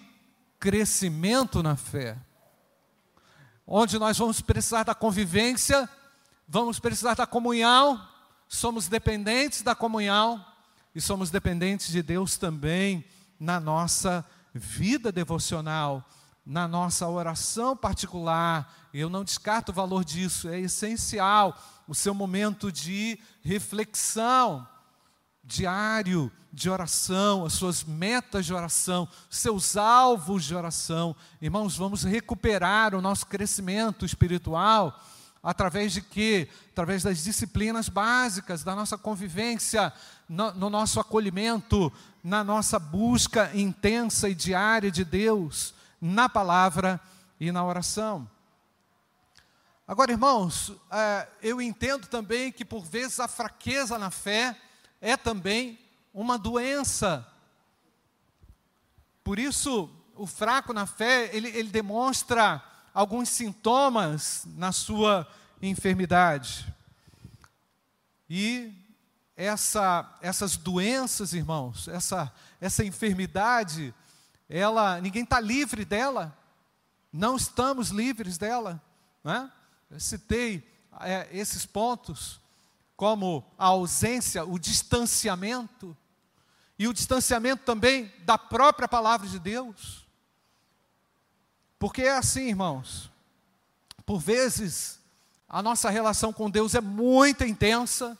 crescimento 0.59 1.63
na 1.63 1.75
fé, 1.75 2.15
onde 3.65 3.97
nós 3.97 4.17
vamos 4.17 4.41
precisar 4.41 4.83
da 4.83 4.93
convivência, 4.93 5.89
vamos 6.47 6.79
precisar 6.79 7.15
da 7.15 7.25
comunhão, 7.25 7.99
somos 8.47 8.87
dependentes 8.87 9.63
da 9.63 9.73
comunhão 9.73 10.45
e 10.93 11.01
somos 11.01 11.31
dependentes 11.31 11.87
de 11.87 12.03
Deus 12.03 12.37
também 12.37 13.03
na 13.39 13.59
nossa 13.59 14.23
vida 14.53 15.11
devocional, 15.11 16.07
na 16.45 16.67
nossa 16.67 17.07
oração 17.07 17.75
particular. 17.75 18.89
Eu 18.93 19.09
não 19.09 19.23
descarto 19.23 19.71
o 19.71 19.75
valor 19.75 20.05
disso, 20.05 20.47
é 20.47 20.59
essencial 20.59 21.57
o 21.87 21.95
seu 21.95 22.13
momento 22.13 22.71
de 22.71 23.19
reflexão 23.41 24.67
diário 25.49 26.31
de 26.53 26.69
oração, 26.69 27.43
as 27.43 27.53
suas 27.53 27.83
metas 27.83 28.45
de 28.45 28.53
oração, 28.53 29.09
seus 29.29 29.75
alvos 29.75 30.45
de 30.45 30.53
oração. 30.53 31.15
Irmãos, 31.41 31.75
vamos 31.75 32.03
recuperar 32.03 32.93
o 32.93 33.01
nosso 33.01 33.25
crescimento 33.25 34.05
espiritual 34.05 35.01
através 35.41 35.91
de 35.91 36.01
quê? 36.01 36.47
Através 36.71 37.01
das 37.01 37.23
disciplinas 37.23 37.89
básicas 37.89 38.63
da 38.63 38.75
nossa 38.75 38.95
convivência, 38.95 39.91
no, 40.27 40.51
no 40.53 40.69
nosso 40.69 40.99
acolhimento, 40.99 41.91
na 42.23 42.43
nossa 42.43 42.77
busca 42.77 43.49
intensa 43.55 44.29
e 44.29 44.35
diária 44.35 44.91
de 44.91 45.03
Deus, 45.03 45.73
na 45.99 46.29
palavra 46.29 47.01
e 47.39 47.51
na 47.51 47.65
oração. 47.65 48.29
Agora, 49.87 50.11
irmãos, 50.11 50.73
é, 50.91 51.27
eu 51.41 51.59
entendo 51.59 52.05
também 52.05 52.51
que 52.51 52.63
por 52.63 52.85
vezes 52.85 53.19
a 53.19 53.27
fraqueza 53.27 53.97
na 53.97 54.11
fé 54.11 54.55
é 55.01 55.15
também 55.15 55.79
uma 56.13 56.37
doença. 56.37 57.25
Por 59.23 59.39
isso, 59.39 59.89
o 60.15 60.27
fraco 60.27 60.73
na 60.73 60.85
fé, 60.85 61.29
ele, 61.35 61.49
ele 61.49 61.69
demonstra 61.69 62.63
alguns 62.93 63.29
sintomas 63.29 64.43
na 64.55 64.71
sua 64.71 65.27
enfermidade. 65.61 66.73
E 68.29 68.73
essa, 69.35 70.17
essas 70.21 70.57
doenças, 70.57 71.33
irmãos, 71.33 71.87
essa, 71.87 72.31
essa 72.59 72.83
enfermidade, 72.83 73.93
ela, 74.49 74.99
ninguém 74.99 75.23
está 75.23 75.39
livre 75.39 75.85
dela, 75.85 76.37
não 77.11 77.37
estamos 77.37 77.89
livres 77.89 78.37
dela, 78.37 78.81
é? 79.23 79.49
Eu 79.89 79.99
citei 79.99 80.63
é, 81.01 81.27
esses 81.31 81.65
pontos 81.65 82.38
como 82.99 83.49
a 83.57 83.67
ausência, 83.67 84.43
o 84.43 84.59
distanciamento, 84.59 85.95
e 86.77 86.85
o 86.85 86.93
distanciamento 86.93 87.63
também 87.63 88.11
da 88.25 88.37
própria 88.37 88.89
palavra 88.89 89.25
de 89.25 89.39
Deus. 89.39 90.05
Porque 91.79 92.01
é 92.01 92.17
assim, 92.17 92.49
irmãos, 92.49 93.09
por 94.05 94.19
vezes 94.19 94.99
a 95.47 95.63
nossa 95.63 95.89
relação 95.89 96.33
com 96.33 96.49
Deus 96.49 96.75
é 96.75 96.81
muito 96.81 97.45
intensa, 97.45 98.19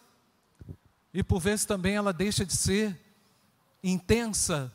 e 1.14 1.22
por 1.22 1.42
vezes 1.42 1.66
também 1.66 1.96
ela 1.96 2.14
deixa 2.14 2.46
de 2.46 2.56
ser 2.56 2.98
intensa. 3.84 4.74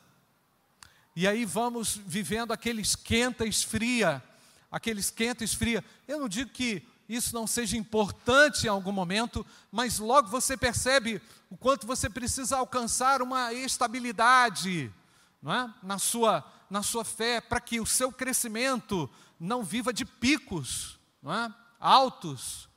E 1.16 1.26
aí 1.26 1.46
vamos 1.46 1.96
vivendo 1.96 2.52
aquele 2.52 2.82
esquenta 2.82 3.46
e 3.46 3.48
esfria, 3.48 4.22
aquele 4.70 5.00
esquenta 5.00 5.42
e 5.42 5.46
esfria. 5.46 5.82
Eu 6.06 6.20
não 6.20 6.28
digo 6.28 6.50
que 6.50 6.86
isso 7.08 7.34
não 7.34 7.46
seja 7.46 7.76
importante 7.76 8.66
em 8.66 8.68
algum 8.68 8.92
momento, 8.92 9.44
mas 9.70 9.98
logo 9.98 10.28
você 10.28 10.56
percebe 10.56 11.20
o 11.50 11.56
quanto 11.56 11.86
você 11.86 12.08
precisa 12.08 12.56
alcançar 12.56 13.20
uma 13.20 13.52
estabilidade 13.52 14.92
é? 15.44 15.70
na, 15.82 15.98
sua, 15.98 16.44
na 16.70 16.82
sua 16.82 17.04
fé, 17.04 17.40
para 17.40 17.60
que 17.60 17.80
o 17.80 17.86
seu 17.86 18.10
crescimento 18.10 19.08
não 19.38 19.62
viva 19.62 19.92
de 19.92 20.04
picos 20.04 20.98
é? 21.24 21.52
altos, 21.78 22.68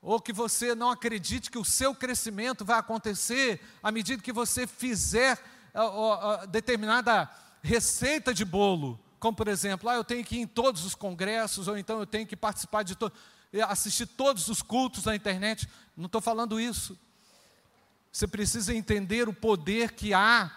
ou 0.00 0.20
que 0.20 0.32
você 0.32 0.74
não 0.74 0.90
acredite 0.90 1.50
que 1.50 1.58
o 1.58 1.64
seu 1.64 1.94
crescimento 1.94 2.64
vai 2.64 2.78
acontecer 2.78 3.60
à 3.82 3.92
medida 3.92 4.22
que 4.22 4.32
você 4.32 4.66
fizer 4.66 5.38
uh, 5.74 6.42
uh, 6.42 6.46
determinada 6.46 7.30
receita 7.62 8.34
de 8.34 8.44
bolo 8.44 8.98
como 9.22 9.36
por 9.36 9.46
exemplo, 9.46 9.88
ah, 9.88 9.94
eu 9.94 10.02
tenho 10.02 10.24
que 10.24 10.34
ir 10.34 10.40
em 10.40 10.46
todos 10.48 10.84
os 10.84 10.96
congressos, 10.96 11.68
ou 11.68 11.78
então 11.78 12.00
eu 12.00 12.06
tenho 12.06 12.26
que 12.26 12.34
participar 12.34 12.82
de 12.82 12.96
todos, 12.96 13.16
assistir 13.60 14.06
todos 14.06 14.48
os 14.48 14.62
cultos 14.62 15.04
na 15.04 15.14
internet. 15.14 15.68
Não 15.96 16.06
estou 16.06 16.20
falando 16.20 16.60
isso. 16.60 16.98
Você 18.10 18.26
precisa 18.26 18.74
entender 18.74 19.28
o 19.28 19.34
poder 19.34 19.92
que 19.92 20.14
há 20.14 20.50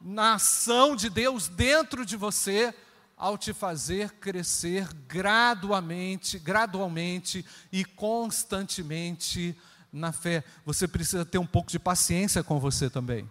na 0.00 0.34
ação 0.34 0.94
de 0.94 1.10
Deus 1.10 1.48
dentro 1.48 2.04
de 2.04 2.16
você, 2.16 2.74
ao 3.16 3.36
te 3.36 3.52
fazer 3.52 4.12
crescer 4.12 4.92
gradualmente, 5.08 6.38
gradualmente 6.38 7.44
e 7.72 7.84
constantemente 7.84 9.56
na 9.92 10.12
fé. 10.12 10.44
Você 10.64 10.86
precisa 10.86 11.24
ter 11.24 11.38
um 11.38 11.46
pouco 11.46 11.70
de 11.70 11.78
paciência 11.78 12.44
com 12.44 12.60
você 12.60 12.88
também. 12.88 13.30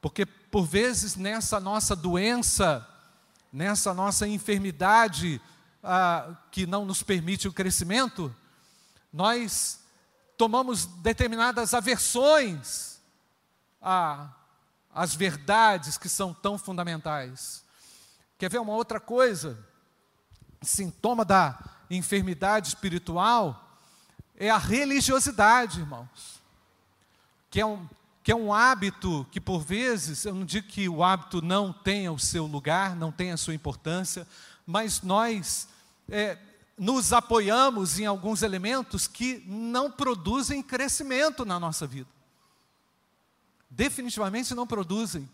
Porque 0.00 0.24
por 0.24 0.64
vezes 0.64 1.16
nessa 1.16 1.58
nossa 1.58 1.96
doença, 1.96 2.86
nessa 3.52 3.92
nossa 3.92 4.26
enfermidade 4.26 5.40
ah, 5.82 6.36
que 6.50 6.66
não 6.66 6.84
nos 6.84 7.02
permite 7.02 7.48
o 7.48 7.52
crescimento, 7.52 8.34
nós 9.12 9.80
tomamos 10.36 10.86
determinadas 10.86 11.74
aversões 11.74 13.00
às 14.92 15.14
verdades 15.14 15.98
que 15.98 16.08
são 16.08 16.32
tão 16.32 16.56
fundamentais. 16.56 17.64
Quer 18.38 18.50
ver 18.50 18.60
uma 18.60 18.72
outra 18.72 19.00
coisa? 19.00 19.58
Sintoma 20.62 21.24
da 21.24 21.58
enfermidade 21.90 22.68
espiritual 22.68 23.78
é 24.36 24.50
a 24.50 24.58
religiosidade, 24.58 25.80
irmãos. 25.80 26.40
Que 27.50 27.60
é 27.60 27.66
um, 27.66 27.88
que 28.22 28.32
é 28.32 28.36
um 28.36 28.52
hábito 28.52 29.26
que, 29.30 29.40
por 29.40 29.60
vezes, 29.60 30.24
eu 30.24 30.34
não 30.34 30.44
digo 30.44 30.66
que 30.68 30.88
o 30.88 31.02
hábito 31.04 31.42
não 31.42 31.72
tenha 31.72 32.12
o 32.12 32.18
seu 32.18 32.46
lugar, 32.46 32.96
não 32.96 33.12
tenha 33.12 33.34
a 33.34 33.36
sua 33.36 33.54
importância, 33.54 34.26
mas 34.66 35.02
nós 35.02 35.68
é, 36.08 36.38
nos 36.78 37.12
apoiamos 37.12 37.98
em 37.98 38.06
alguns 38.06 38.42
elementos 38.42 39.06
que 39.06 39.42
não 39.46 39.90
produzem 39.90 40.62
crescimento 40.62 41.44
na 41.44 41.60
nossa 41.60 41.86
vida. 41.86 42.08
Definitivamente 43.70 44.54
não 44.54 44.66
produzem. 44.66 45.28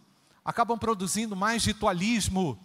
Acabam 0.45 0.79
produzindo 0.79 1.35
mais 1.35 1.65
ritualismo, 1.65 2.59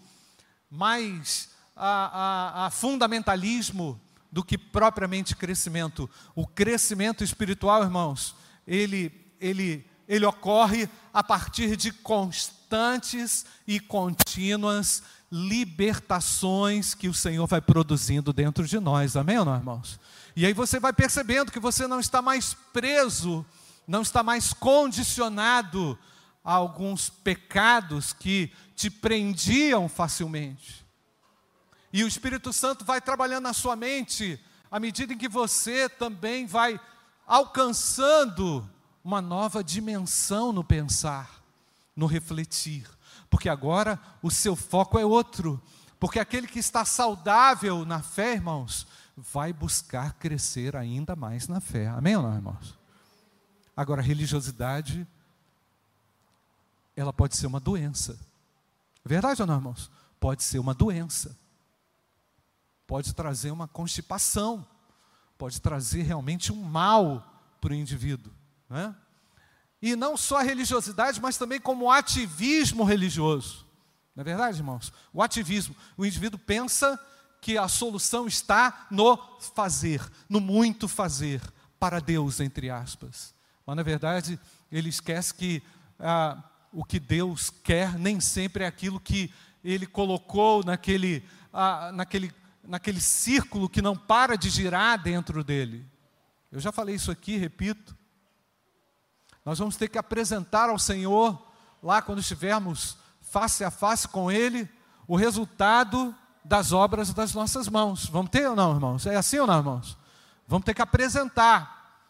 mais 0.69 1.49
a, 1.75 2.63
a, 2.63 2.65
a 2.67 2.69
fundamentalismo 2.69 3.99
do 4.31 4.43
que 4.43 4.57
propriamente 4.57 5.35
crescimento. 5.35 6.09
O 6.35 6.47
crescimento 6.47 7.23
espiritual, 7.23 7.83
irmãos, 7.83 8.35
ele, 8.67 9.11
ele, 9.39 9.85
ele 10.07 10.25
ocorre 10.25 10.89
a 11.13 11.23
partir 11.23 11.75
de 11.75 11.91
constantes 11.91 13.45
e 13.67 13.79
contínuas 13.79 15.03
libertações 15.35 16.93
que 16.93 17.09
o 17.09 17.13
Senhor 17.13 17.47
vai 17.47 17.59
produzindo 17.59 18.31
dentro 18.31 18.67
de 18.67 18.79
nós. 18.79 19.17
Amém 19.17 19.43
não, 19.43 19.55
irmãos? 19.55 19.99
E 20.35 20.45
aí 20.45 20.53
você 20.53 20.79
vai 20.79 20.93
percebendo 20.93 21.51
que 21.51 21.59
você 21.59 21.87
não 21.87 21.99
está 21.99 22.21
mais 22.21 22.55
preso, 22.71 23.43
não 23.87 24.03
está 24.03 24.21
mais 24.21 24.53
condicionado 24.53 25.97
a 26.45 26.53
alguns 26.53 27.09
pecados 27.09 28.13
que 28.13 28.51
te 28.75 28.91
prendiam 28.91 29.89
facilmente. 29.89 30.85
E 31.91 32.03
o 32.03 32.07
Espírito 32.07 32.53
Santo 32.53 32.85
vai 32.85 33.01
trabalhando 33.01 33.45
na 33.45 33.53
sua 33.53 33.75
mente 33.75 34.39
à 34.69 34.79
medida 34.79 35.13
em 35.13 35.17
que 35.17 35.27
você 35.27 35.89
também 35.89 36.45
vai 36.45 36.79
alcançando 37.25 38.69
uma 39.03 39.19
nova 39.19 39.63
dimensão 39.63 40.53
no 40.53 40.63
pensar, 40.63 41.43
no 41.95 42.05
refletir. 42.05 42.87
Porque 43.33 43.49
agora 43.49 43.99
o 44.21 44.29
seu 44.29 44.55
foco 44.55 44.99
é 44.99 45.03
outro. 45.03 45.59
Porque 45.99 46.19
aquele 46.19 46.45
que 46.45 46.59
está 46.59 46.85
saudável 46.85 47.83
na 47.83 47.99
fé, 47.99 48.33
irmãos, 48.33 48.85
vai 49.17 49.51
buscar 49.51 50.13
crescer 50.13 50.75
ainda 50.75 51.15
mais 51.15 51.47
na 51.47 51.59
fé. 51.59 51.87
Amém 51.87 52.15
ou 52.15 52.21
não, 52.21 52.35
irmãos? 52.35 52.77
Agora, 53.75 54.01
a 54.01 54.03
religiosidade, 54.03 55.07
ela 56.95 57.11
pode 57.11 57.35
ser 57.35 57.47
uma 57.47 57.59
doença. 57.59 58.19
Verdade 59.03 59.41
ou 59.41 59.47
não, 59.47 59.55
irmãos? 59.55 59.89
Pode 60.19 60.43
ser 60.43 60.59
uma 60.59 60.75
doença. 60.75 61.35
Pode 62.85 63.15
trazer 63.15 63.49
uma 63.49 63.67
constipação. 63.67 64.63
Pode 65.39 65.59
trazer 65.59 66.03
realmente 66.03 66.53
um 66.53 66.61
mal 66.61 67.41
para 67.59 67.71
o 67.71 67.75
indivíduo. 67.75 68.31
Né? 68.69 68.95
E 69.83 69.97
não 69.97 70.15
só 70.15 70.37
a 70.37 70.43
religiosidade, 70.43 71.19
mas 71.19 71.37
também 71.37 71.59
como 71.59 71.91
ativismo 71.91 72.85
religioso. 72.85 73.67
Não 74.15 74.21
é 74.21 74.23
verdade, 74.23 74.59
irmãos? 74.59 74.93
O 75.11 75.21
ativismo. 75.21 75.75
O 75.97 76.05
indivíduo 76.05 76.39
pensa 76.39 76.97
que 77.41 77.57
a 77.57 77.67
solução 77.67 78.25
está 78.25 78.87
no 78.89 79.19
fazer, 79.53 80.01
no 80.29 80.39
muito 80.39 80.87
fazer, 80.87 81.41
para 81.77 81.99
Deus, 81.99 82.39
entre 82.39 82.69
aspas. 82.69 83.35
Mas, 83.65 83.75
na 83.75 83.83
verdade, 83.83 84.39
ele 84.71 84.87
esquece 84.87 85.33
que 85.33 85.61
ah, 85.99 86.41
o 86.71 86.85
que 86.85 86.97
Deus 86.97 87.49
quer 87.49 87.99
nem 87.99 88.21
sempre 88.21 88.63
é 88.63 88.67
aquilo 88.67 89.01
que 89.01 89.33
ele 89.61 89.85
colocou 89.85 90.63
naquele, 90.63 91.25
ah, 91.51 91.91
naquele, 91.93 92.31
naquele 92.63 93.01
círculo 93.01 93.67
que 93.67 93.81
não 93.81 93.97
para 93.97 94.37
de 94.37 94.49
girar 94.49 94.97
dentro 95.03 95.43
dele. 95.43 95.85
Eu 96.49 96.61
já 96.61 96.71
falei 96.71 96.95
isso 96.95 97.11
aqui, 97.11 97.35
repito. 97.35 98.01
Nós 99.45 99.59
vamos 99.59 99.75
ter 99.75 99.89
que 99.89 99.97
apresentar 99.97 100.69
ao 100.69 100.79
Senhor, 100.79 101.41
lá 101.81 102.01
quando 102.01 102.19
estivermos 102.19 102.97
face 103.21 103.63
a 103.63 103.71
face 103.71 104.07
com 104.07 104.31
Ele, 104.31 104.69
o 105.07 105.15
resultado 105.15 106.15
das 106.43 106.71
obras 106.71 107.13
das 107.13 107.33
nossas 107.33 107.67
mãos. 107.67 108.05
Vamos 108.07 108.31
ter 108.31 108.47
ou 108.47 108.55
não, 108.55 108.73
irmãos? 108.73 109.05
É 109.05 109.15
assim 109.15 109.39
ou 109.39 109.47
não, 109.47 109.57
irmãos? 109.57 109.97
Vamos 110.47 110.65
ter 110.65 110.73
que 110.73 110.81
apresentar. 110.81 112.01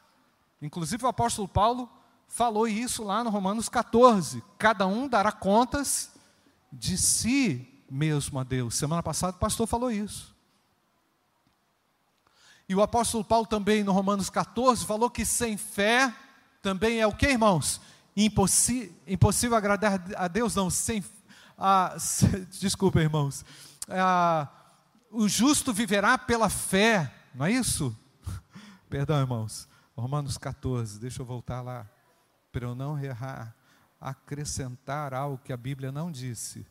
Inclusive 0.62 1.04
o 1.06 1.08
apóstolo 1.08 1.48
Paulo 1.48 1.90
falou 2.28 2.68
isso 2.68 3.04
lá 3.04 3.24
no 3.24 3.30
Romanos 3.30 3.70
14. 3.70 4.44
Cada 4.58 4.88
um 4.88 5.08
dará 5.08 5.32
contas 5.32 6.12
de 6.72 6.98
si 6.98 7.84
mesmo 7.90 8.40
a 8.40 8.44
Deus. 8.44 8.76
Semana 8.76 9.04
passada 9.04 9.36
o 9.36 9.40
pastor 9.40 9.68
falou 9.68 9.92
isso. 9.92 10.34
E 12.68 12.76
o 12.76 12.82
apóstolo 12.82 13.24
Paulo 13.24 13.46
também 13.46 13.84
no 13.84 13.92
Romanos 13.92 14.30
14 14.30 14.86
falou 14.86 15.10
que 15.10 15.26
sem 15.26 15.58
fé 15.58 16.14
também 16.64 17.02
é 17.02 17.06
o 17.06 17.12
que, 17.12 17.28
irmãos? 17.28 17.82
Impossi 18.16 18.96
impossível 19.06 19.58
agradar 19.58 20.02
a 20.16 20.28
Deus, 20.30 20.56
não, 20.56 20.70
sem. 20.70 21.04
Ah, 21.58 21.96
desculpa, 22.60 23.02
irmãos. 23.02 23.44
Ah, 23.90 24.48
o 25.12 25.28
justo 25.28 25.74
viverá 25.74 26.18
pela 26.18 26.50
fé, 26.50 27.14
não 27.36 27.46
é 27.46 27.52
isso? 27.52 27.96
Perdão, 28.90 29.20
irmãos. 29.20 29.68
Romanos 29.96 30.38
14, 30.38 31.00
deixa 31.00 31.22
eu 31.22 31.26
voltar 31.26 31.62
lá 31.62 31.88
para 32.52 32.66
eu 32.66 32.74
não 32.74 32.98
errar, 32.98 33.54
acrescentar 34.00 35.14
algo 35.14 35.38
que 35.44 35.52
a 35.52 35.58
Bíblia 35.58 35.92
não 35.92 36.12
disse. 36.12 36.66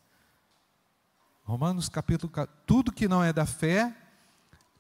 Romanos 1.45 1.89
capítulo 1.89 2.33
tudo 2.67 2.91
que 2.91 3.07
não 3.07 3.23
é 3.23 3.33
da 3.33 3.45
fé, 3.45 3.95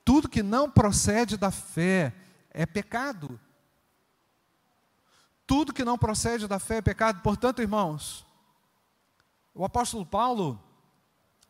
tudo 0.04 0.28
que 0.28 0.42
não 0.42 0.70
procede 0.70 1.36
da 1.36 1.50
fé 1.50 2.14
é 2.50 2.64
pecado. 2.64 3.38
Tudo 5.52 5.74
que 5.74 5.84
não 5.84 5.98
procede 5.98 6.48
da 6.48 6.58
fé 6.58 6.78
é 6.78 6.80
pecado. 6.80 7.20
Portanto, 7.20 7.60
irmãos, 7.60 8.24
o 9.52 9.66
apóstolo 9.66 10.06
Paulo 10.06 10.58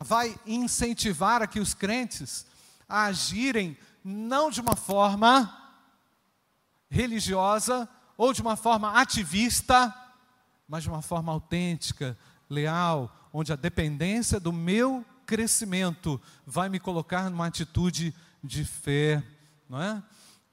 vai 0.01 0.37
incentivar 0.45 1.41
aqui 1.41 1.61
os 1.61 1.73
crentes 1.73 2.45
a 2.89 3.05
agirem 3.05 3.79
não 4.03 4.51
de 4.51 4.61
uma 4.61 4.75
forma 4.75 5.57
religiosa, 6.91 7.89
ou 8.17 8.33
de 8.33 8.43
uma 8.43 8.57
forma 8.57 9.01
ativista, 9.01 9.95
mas 10.67 10.83
de 10.83 10.89
uma 10.89 11.01
forma 11.01 11.31
autêntica, 11.31 12.19
leal, 12.51 13.09
onde 13.33 13.53
a 13.53 13.57
dependência 13.57 14.41
do 14.41 14.53
meu 14.53 15.07
crescimento 15.25 16.21
vai 16.45 16.69
me 16.69 16.81
colocar 16.81 17.31
numa 17.31 17.47
atitude 17.47 18.13
de 18.43 18.65
fé, 18.65 19.23
não 19.69 19.81
é? 19.81 20.03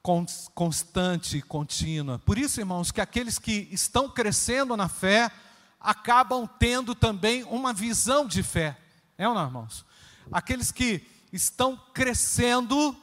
Constante 0.02 1.38
e 1.38 1.42
contínua. 1.42 2.18
Por 2.18 2.38
isso, 2.38 2.60
irmãos, 2.60 2.90
que 2.90 3.00
aqueles 3.00 3.38
que 3.38 3.68
estão 3.70 4.08
crescendo 4.08 4.76
na 4.76 4.88
fé 4.88 5.30
acabam 5.78 6.48
tendo 6.58 6.94
também 6.94 7.44
uma 7.44 7.72
visão 7.72 8.26
de 8.26 8.42
fé. 8.42 8.76
É 9.18 9.28
ou 9.28 9.34
não, 9.34 9.44
irmãos? 9.44 9.84
Aqueles 10.32 10.70
que 10.70 11.06
estão 11.32 11.76
crescendo, 11.92 12.96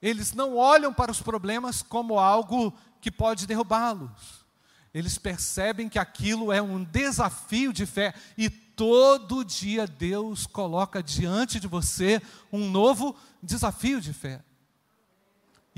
eles 0.00 0.32
não 0.32 0.56
olham 0.56 0.92
para 0.92 1.10
os 1.10 1.20
problemas 1.20 1.82
como 1.82 2.18
algo 2.18 2.72
que 3.00 3.10
pode 3.10 3.46
derrubá-los. 3.46 4.46
Eles 4.92 5.18
percebem 5.18 5.88
que 5.88 5.98
aquilo 5.98 6.50
é 6.50 6.62
um 6.62 6.82
desafio 6.82 7.72
de 7.72 7.84
fé 7.84 8.14
e 8.36 8.48
todo 8.48 9.44
dia 9.44 9.86
Deus 9.86 10.46
coloca 10.46 11.02
diante 11.02 11.60
de 11.60 11.66
você 11.66 12.22
um 12.52 12.70
novo 12.70 13.14
desafio 13.42 14.00
de 14.00 14.12
fé. 14.12 14.42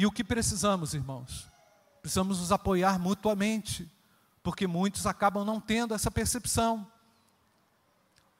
E 0.00 0.06
o 0.06 0.10
que 0.10 0.24
precisamos, 0.24 0.94
irmãos? 0.94 1.46
Precisamos 2.00 2.40
nos 2.40 2.50
apoiar 2.50 2.98
mutuamente, 2.98 3.86
porque 4.42 4.66
muitos 4.66 5.04
acabam 5.06 5.44
não 5.44 5.60
tendo 5.60 5.92
essa 5.92 6.10
percepção. 6.10 6.90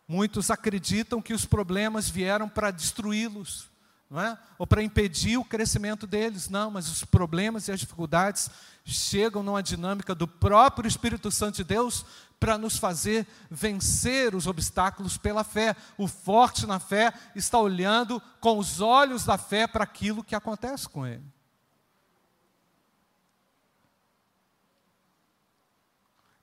Muitos 0.08 0.50
acreditam 0.50 1.20
que 1.20 1.34
os 1.34 1.44
problemas 1.44 2.08
vieram 2.08 2.48
para 2.48 2.70
destruí-los, 2.70 3.68
é? 4.10 4.38
ou 4.58 4.66
para 4.66 4.82
impedir 4.82 5.36
o 5.36 5.44
crescimento 5.44 6.06
deles, 6.06 6.48
não, 6.48 6.70
mas 6.70 6.88
os 6.88 7.04
problemas 7.04 7.68
e 7.68 7.72
as 7.72 7.80
dificuldades 7.80 8.48
chegam 8.82 9.42
numa 9.42 9.62
dinâmica 9.62 10.14
do 10.14 10.26
próprio 10.26 10.88
Espírito 10.88 11.30
Santo 11.30 11.56
de 11.56 11.64
Deus 11.64 12.06
para 12.40 12.56
nos 12.56 12.78
fazer 12.78 13.26
vencer 13.50 14.34
os 14.34 14.46
obstáculos 14.46 15.18
pela 15.18 15.44
fé. 15.44 15.76
O 15.98 16.08
forte 16.08 16.66
na 16.66 16.78
fé 16.78 17.12
está 17.36 17.58
olhando 17.58 18.18
com 18.40 18.56
os 18.56 18.80
olhos 18.80 19.26
da 19.26 19.36
fé 19.36 19.66
para 19.66 19.84
aquilo 19.84 20.24
que 20.24 20.34
acontece 20.34 20.88
com 20.88 21.06
ele. 21.06 21.39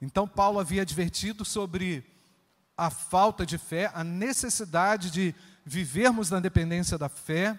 Então, 0.02 0.28
Paulo 0.28 0.60
havia 0.60 0.84
advertido 0.84 1.44
sobre 1.44 2.06
a 2.78 2.92
falta 2.92 3.46
de 3.46 3.58
fé, 3.58 3.92
a 3.94 4.04
necessidade 4.04 5.10
de 5.10 5.34
vivermos 5.66 6.30
na 6.30 6.40
dependência 6.40 6.98
da 6.98 7.10
fé. 7.10 7.58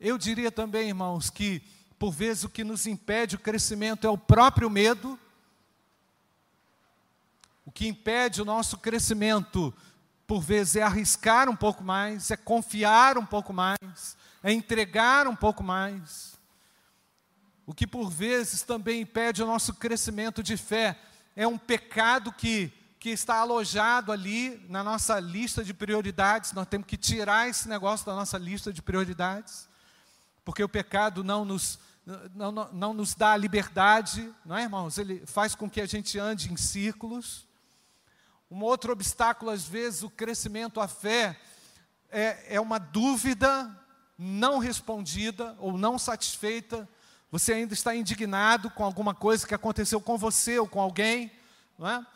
Eu 0.00 0.18
diria 0.18 0.50
também, 0.50 0.88
irmãos, 0.88 1.30
que 1.30 1.62
por 1.98 2.10
vezes 2.10 2.44
o 2.44 2.48
que 2.48 2.64
nos 2.64 2.86
impede 2.86 3.36
o 3.36 3.40
crescimento 3.40 4.06
é 4.06 4.10
o 4.10 4.18
próprio 4.18 4.68
medo. 4.68 5.18
O 7.64 7.70
que 7.70 7.86
impede 7.86 8.42
o 8.42 8.44
nosso 8.44 8.78
crescimento, 8.78 9.72
por 10.26 10.40
vezes, 10.40 10.76
é 10.76 10.82
arriscar 10.82 11.48
um 11.48 11.56
pouco 11.56 11.84
mais, 11.84 12.30
é 12.32 12.36
confiar 12.36 13.16
um 13.16 13.26
pouco 13.26 13.52
mais, 13.52 14.16
é 14.42 14.52
entregar 14.52 15.28
um 15.28 15.36
pouco 15.36 15.62
mais. 15.62 16.36
O 17.64 17.72
que 17.72 17.86
por 17.86 18.10
vezes 18.10 18.62
também 18.62 19.02
impede 19.02 19.42
o 19.42 19.46
nosso 19.46 19.74
crescimento 19.74 20.42
de 20.42 20.56
fé 20.56 20.98
é 21.38 21.46
um 21.46 21.56
pecado 21.56 22.32
que, 22.32 22.72
que 22.98 23.10
está 23.10 23.36
alojado 23.36 24.10
ali 24.10 24.60
na 24.68 24.82
nossa 24.82 25.20
lista 25.20 25.62
de 25.62 25.72
prioridades. 25.72 26.52
Nós 26.52 26.66
temos 26.66 26.88
que 26.88 26.96
tirar 26.96 27.48
esse 27.48 27.68
negócio 27.68 28.04
da 28.04 28.12
nossa 28.12 28.36
lista 28.36 28.72
de 28.72 28.82
prioridades, 28.82 29.68
porque 30.44 30.64
o 30.64 30.68
pecado 30.68 31.22
não 31.22 31.44
nos, 31.44 31.78
não, 32.34 32.50
não, 32.50 32.72
não 32.72 32.92
nos 32.92 33.14
dá 33.14 33.36
liberdade, 33.36 34.34
não 34.44 34.56
é, 34.56 34.64
irmãos? 34.64 34.98
Ele 34.98 35.24
faz 35.26 35.54
com 35.54 35.70
que 35.70 35.80
a 35.80 35.86
gente 35.86 36.18
ande 36.18 36.52
em 36.52 36.56
círculos. 36.56 37.46
Um 38.50 38.60
outro 38.64 38.90
obstáculo, 38.90 39.52
às 39.52 39.62
vezes, 39.62 40.02
o 40.02 40.10
crescimento 40.10 40.80
à 40.80 40.88
fé, 40.88 41.40
é, 42.10 42.56
é 42.56 42.60
uma 42.60 42.80
dúvida 42.80 43.72
não 44.18 44.58
respondida 44.58 45.54
ou 45.60 45.78
não 45.78 46.00
satisfeita 46.00 46.88
você 47.30 47.52
ainda 47.52 47.74
está 47.74 47.94
indignado 47.94 48.70
com 48.70 48.84
alguma 48.84 49.14
coisa 49.14 49.46
que 49.46 49.54
aconteceu 49.54 50.00
com 50.00 50.16
você 50.16 50.58
ou 50.58 50.66
com 50.66 50.80
alguém, 50.80 51.30
não 51.78 51.88
é? 51.88 52.06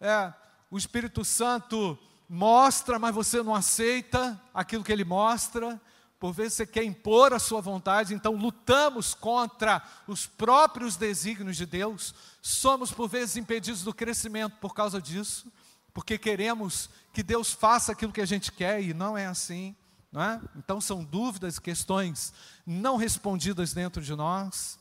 é 0.00 0.34
o 0.70 0.78
Espírito 0.78 1.24
Santo 1.24 1.98
mostra, 2.28 2.98
mas 2.98 3.14
você 3.14 3.42
não 3.42 3.54
aceita 3.54 4.40
aquilo 4.54 4.82
que 4.82 4.92
ele 4.92 5.04
mostra. 5.04 5.80
Por 6.18 6.32
vezes 6.32 6.54
você 6.54 6.66
quer 6.66 6.84
impor 6.84 7.34
a 7.34 7.38
sua 7.38 7.60
vontade, 7.60 8.14
então 8.14 8.36
lutamos 8.36 9.12
contra 9.12 9.82
os 10.06 10.24
próprios 10.24 10.96
desígnios 10.96 11.56
de 11.56 11.66
Deus. 11.66 12.14
Somos 12.40 12.92
por 12.92 13.08
vezes 13.08 13.36
impedidos 13.36 13.82
do 13.82 13.92
crescimento 13.92 14.56
por 14.60 14.72
causa 14.72 15.02
disso, 15.02 15.52
porque 15.92 16.16
queremos 16.16 16.88
que 17.12 17.22
Deus 17.22 17.52
faça 17.52 17.92
aquilo 17.92 18.12
que 18.12 18.20
a 18.20 18.26
gente 18.26 18.52
quer 18.52 18.80
e 18.80 18.94
não 18.94 19.18
é 19.18 19.26
assim. 19.26 19.76
Não 20.12 20.22
é? 20.22 20.40
Então 20.56 20.78
são 20.78 21.02
dúvidas, 21.02 21.58
questões 21.58 22.34
não 22.66 22.96
respondidas 22.96 23.72
dentro 23.72 24.02
de 24.02 24.14
nós. 24.14 24.78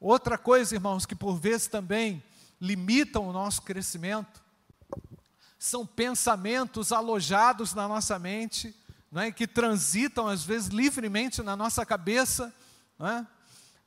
Outra 0.00 0.38
coisa, 0.38 0.74
irmãos, 0.74 1.04
que 1.04 1.14
por 1.14 1.36
vezes 1.36 1.66
também 1.66 2.22
limitam 2.58 3.28
o 3.28 3.32
nosso 3.32 3.60
crescimento, 3.60 4.42
são 5.58 5.84
pensamentos 5.84 6.90
alojados 6.90 7.74
na 7.74 7.86
nossa 7.86 8.18
mente, 8.18 8.74
não 9.12 9.22
é? 9.22 9.30
que 9.30 9.46
transitam 9.46 10.26
às 10.26 10.42
vezes 10.42 10.68
livremente 10.68 11.42
na 11.42 11.54
nossa 11.54 11.84
cabeça, 11.84 12.52
não 12.98 13.08
é? 13.08 13.26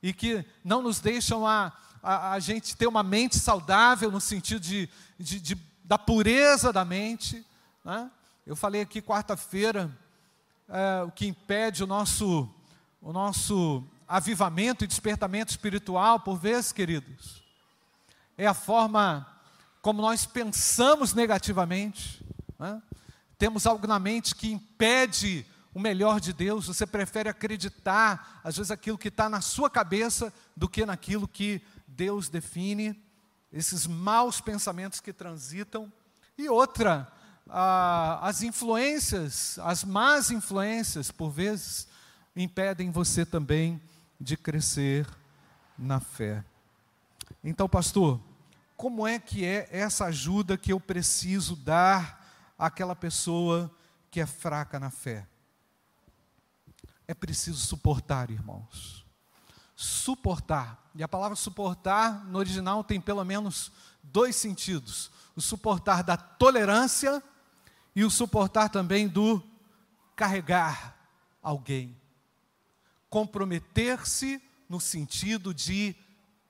e 0.03 0.13
que 0.13 0.45
não 0.63 0.81
nos 0.81 0.99
deixam 0.99 1.47
a, 1.47 1.73
a, 2.01 2.33
a, 2.33 2.39
gente 2.39 2.75
ter 2.75 2.87
uma 2.87 3.03
mente 3.03 3.37
saudável 3.37 4.11
no 4.11 4.21
sentido 4.21 4.59
de, 4.59 4.89
de, 5.17 5.39
de 5.39 5.69
da 5.83 5.97
pureza 5.97 6.71
da 6.71 6.85
mente. 6.85 7.43
É? 7.85 8.07
Eu 8.45 8.55
falei 8.55 8.81
aqui 8.81 9.01
quarta-feira 9.01 9.89
é, 10.69 11.03
o 11.03 11.11
que 11.11 11.27
impede 11.27 11.83
o 11.83 11.87
nosso, 11.87 12.49
o 13.01 13.11
nosso 13.11 13.83
avivamento 14.07 14.83
e 14.83 14.87
despertamento 14.87 15.51
espiritual, 15.51 16.19
por 16.19 16.37
vezes, 16.37 16.71
queridos, 16.71 17.43
é 18.37 18.45
a 18.45 18.53
forma 18.53 19.27
como 19.81 20.01
nós 20.01 20.25
pensamos 20.25 21.13
negativamente. 21.13 22.23
Né? 22.57 22.81
Temos 23.37 23.65
algo 23.65 23.87
na 23.87 23.99
mente 23.99 24.35
que 24.35 24.51
impede 24.51 25.45
o 25.73 25.79
melhor 25.79 26.19
de 26.19 26.33
Deus, 26.33 26.67
você 26.67 26.85
prefere 26.85 27.29
acreditar, 27.29 28.41
às 28.43 28.57
vezes, 28.57 28.71
aquilo 28.71 28.97
que 28.97 29.07
está 29.07 29.29
na 29.29 29.39
sua 29.39 29.69
cabeça 29.69 30.33
do 30.55 30.67
que 30.67 30.85
naquilo 30.85 31.27
que 31.27 31.61
Deus 31.87 32.27
define, 32.27 32.99
esses 33.53 33.85
maus 33.85 34.41
pensamentos 34.41 34.99
que 34.99 35.13
transitam. 35.13 35.91
E 36.37 36.49
outra, 36.49 37.11
ah, 37.49 38.19
as 38.21 38.43
influências, 38.43 39.57
as 39.59 39.83
más 39.83 40.29
influências, 40.31 41.11
por 41.11 41.29
vezes, 41.31 41.87
impedem 42.35 42.91
você 42.91 43.25
também 43.25 43.81
de 44.19 44.37
crescer 44.37 45.07
na 45.77 45.99
fé. 45.99 46.43
Então, 47.43 47.67
pastor, 47.67 48.19
como 48.77 49.07
é 49.07 49.19
que 49.19 49.43
é 49.45 49.67
essa 49.71 50.05
ajuda 50.05 50.57
que 50.57 50.71
eu 50.71 50.79
preciso 50.79 51.55
dar 51.55 52.25
àquela 52.57 52.95
pessoa 52.95 53.71
que 54.11 54.21
é 54.21 54.25
fraca 54.25 54.79
na 54.79 54.89
fé? 54.89 55.27
É 57.07 57.13
preciso 57.13 57.57
suportar, 57.57 58.29
irmãos. 58.29 59.05
Suportar. 59.75 60.89
E 60.93 61.01
a 61.01 61.07
palavra 61.07 61.35
suportar 61.35 62.25
no 62.25 62.37
original 62.37 62.83
tem 62.83 63.01
pelo 63.01 63.23
menos 63.23 63.71
dois 64.03 64.35
sentidos: 64.35 65.09
o 65.35 65.41
suportar 65.41 66.03
da 66.03 66.17
tolerância 66.17 67.23
e 67.95 68.03
o 68.03 68.09
suportar 68.09 68.69
também 68.69 69.07
do 69.07 69.41
carregar 70.15 70.95
alguém. 71.41 71.95
Comprometer-se 73.09 74.41
no 74.67 74.79
sentido 74.79 75.53
de 75.53 75.95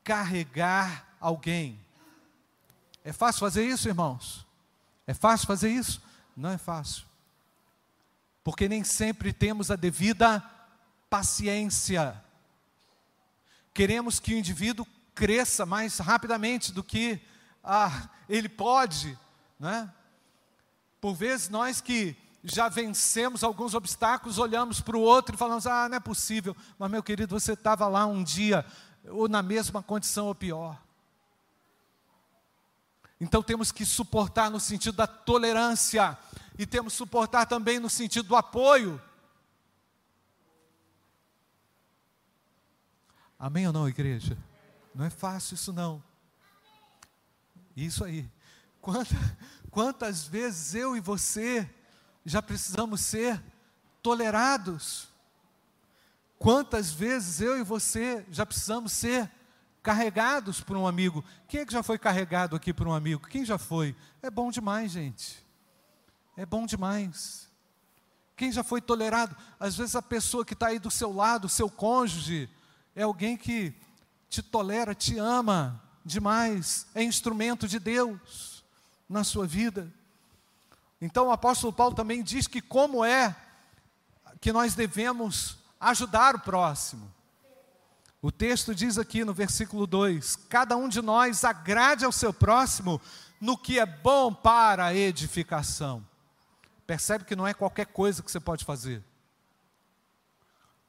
carregar 0.03 1.07
alguém. 1.19 1.79
É 3.03 3.13
fácil 3.13 3.39
fazer 3.39 3.65
isso, 3.65 3.87
irmãos? 3.87 4.45
É 5.07 5.13
fácil 5.13 5.47
fazer 5.47 5.69
isso? 5.69 6.01
Não 6.35 6.49
é 6.49 6.57
fácil. 6.57 7.05
Porque 8.43 8.67
nem 8.67 8.83
sempre 8.83 9.31
temos 9.31 9.71
a 9.71 9.75
devida 9.75 10.43
paciência. 11.09 12.21
Queremos 13.73 14.19
que 14.19 14.33
o 14.33 14.37
indivíduo 14.37 14.85
cresça 15.15 15.65
mais 15.65 15.97
rapidamente 15.99 16.71
do 16.71 16.83
que 16.83 17.21
ah, 17.63 18.09
ele 18.27 18.49
pode, 18.49 19.17
né? 19.59 19.91
Por 20.99 21.13
vezes 21.13 21.49
nós 21.49 21.81
que 21.81 22.15
já 22.43 22.69
vencemos 22.69 23.43
alguns 23.43 23.73
obstáculos, 23.73 24.37
olhamos 24.37 24.81
para 24.81 24.97
o 24.97 25.01
outro 25.01 25.35
e 25.35 25.37
falamos: 25.37 25.67
ah, 25.67 25.87
não 25.89 25.97
é 25.97 25.99
possível. 25.99 26.55
Mas, 26.77 26.91
meu 26.91 27.03
querido, 27.03 27.37
você 27.37 27.53
estava 27.53 27.87
lá 27.87 28.05
um 28.05 28.23
dia, 28.23 28.65
ou 29.07 29.27
na 29.27 29.41
mesma 29.41 29.83
condição 29.83 30.27
ou 30.27 30.35
pior. 30.35 30.81
Então 33.19 33.43
temos 33.43 33.71
que 33.71 33.85
suportar 33.85 34.49
no 34.49 34.59
sentido 34.59 34.95
da 34.95 35.07
tolerância, 35.07 36.17
e 36.57 36.65
temos 36.65 36.93
que 36.93 36.97
suportar 36.97 37.45
também 37.45 37.79
no 37.79 37.89
sentido 37.89 38.29
do 38.29 38.35
apoio. 38.35 39.01
Amém 43.37 43.65
ou 43.67 43.73
não, 43.73 43.87
igreja? 43.87 44.37
Não 44.93 45.05
é 45.05 45.09
fácil 45.09 45.55
isso 45.55 45.71
não. 45.71 46.03
Isso 47.75 48.03
aí. 48.03 48.29
Quanta, 48.81 49.15
quantas 49.69 50.23
vezes 50.23 50.73
eu 50.73 50.95
e 50.95 50.99
você 50.99 51.69
já 52.25 52.41
precisamos 52.41 53.01
ser 53.01 53.41
tolerados? 54.01 55.07
Quantas 56.37 56.91
vezes 56.91 57.41
eu 57.41 57.57
e 57.59 57.63
você 57.63 58.25
já 58.31 58.45
precisamos 58.45 58.91
ser 58.93 59.29
carregados 59.83 60.61
por 60.61 60.77
um 60.77 60.87
amigo? 60.87 61.23
Quem 61.47 61.61
é 61.61 61.65
que 61.65 61.73
já 61.73 61.83
foi 61.83 61.97
carregado 61.97 62.55
aqui 62.55 62.73
por 62.73 62.87
um 62.87 62.93
amigo? 62.93 63.27
Quem 63.27 63.43
já 63.43 63.57
foi? 63.57 63.95
É 64.21 64.29
bom 64.29 64.49
demais, 64.49 64.91
gente. 64.91 65.45
É 66.37 66.45
bom 66.45 66.65
demais. 66.65 67.49
Quem 68.35 68.51
já 68.51 68.63
foi 68.63 68.79
tolerado? 68.81 69.35
Às 69.59 69.75
vezes 69.75 69.95
a 69.95 70.01
pessoa 70.01 70.45
que 70.45 70.53
está 70.53 70.67
aí 70.67 70.79
do 70.79 70.89
seu 70.89 71.11
lado, 71.11 71.49
seu 71.49 71.69
cônjuge, 71.69 72.49
é 72.95 73.03
alguém 73.03 73.35
que 73.35 73.73
te 74.29 74.41
tolera, 74.41 74.95
te 74.95 75.17
ama 75.17 75.83
demais, 76.05 76.87
é 76.95 77.03
instrumento 77.03 77.67
de 77.67 77.79
Deus 77.79 78.58
na 79.09 79.23
sua 79.23 79.47
vida. 79.47 79.91
Então 81.01 81.27
o 81.27 81.31
apóstolo 81.31 81.73
Paulo 81.73 81.95
também 81.95 82.21
diz 82.21 82.45
que 82.45 82.61
como 82.61 83.03
é 83.03 83.35
que 84.39 84.53
nós 84.53 84.75
devemos 84.75 85.57
ajudar 85.79 86.35
o 86.35 86.39
próximo. 86.39 87.11
O 88.21 88.31
texto 88.31 88.75
diz 88.75 88.97
aqui 88.97 89.23
no 89.23 89.33
versículo 89.33 89.87
2: 89.87 90.35
Cada 90.49 90.75
um 90.75 90.89
de 90.89 91.01
nós 91.01 91.43
agrade 91.43 92.03
ao 92.03 92.11
seu 92.11 92.33
próximo 92.33 93.01
no 93.39 93.57
que 93.57 93.79
é 93.79 93.85
bom 93.85 94.33
para 94.33 94.85
a 94.85 94.93
edificação. 94.93 96.05
Percebe 96.85 97.23
que 97.23 97.35
não 97.35 97.47
é 97.47 97.53
qualquer 97.53 97.85
coisa 97.85 98.21
que 98.21 98.29
você 98.29 98.39
pode 98.39 98.65
fazer. 98.65 99.01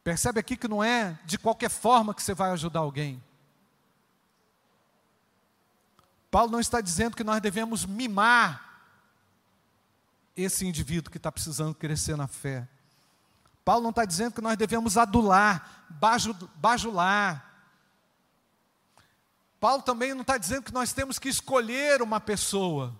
Percebe 0.03 0.41
aqui 0.41 0.57
que 0.57 0.67
não 0.67 0.83
é 0.83 1.19
de 1.25 1.39
qualquer 1.39 1.71
forma 1.71 2.15
que 2.15 2.23
você 2.23 2.35
vai 2.35 2.51
ajudar 2.51 2.81
alguém. 2.81 3.23
Paulo 6.31 6.53
não 6.53 6.61
está 6.61 6.81
dizendo 6.81 7.16
que 7.16 7.25
nós 7.25 7.40
devemos 7.40 7.85
mimar 7.85 8.71
esse 10.37 10.66
indivíduo 10.66 11.11
que 11.11 11.16
está 11.16 11.31
precisando 11.31 11.75
crescer 11.75 12.16
na 12.16 12.27
fé. 12.27 12.69
Paulo 13.64 13.83
não 13.83 13.90
está 13.90 14.05
dizendo 14.05 14.35
que 14.35 14.40
nós 14.40 14.57
devemos 14.57 14.97
adular, 14.97 15.87
bajular. 16.57 17.47
Paulo 19.59 19.83
também 19.83 20.14
não 20.14 20.23
está 20.23 20.38
dizendo 20.38 20.62
que 20.62 20.73
nós 20.73 20.93
temos 20.93 21.19
que 21.19 21.29
escolher 21.29 22.01
uma 22.01 22.21
pessoa 22.21 22.97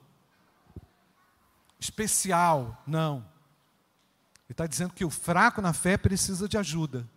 especial, 1.79 2.83
não. 2.87 3.19
Ele 4.45 4.53
está 4.53 4.67
dizendo 4.67 4.93
que 4.93 5.05
o 5.05 5.11
fraco 5.11 5.63
na 5.63 5.73
fé 5.73 5.97
precisa 5.97 6.49
de 6.49 6.59
ajuda, 6.59 7.09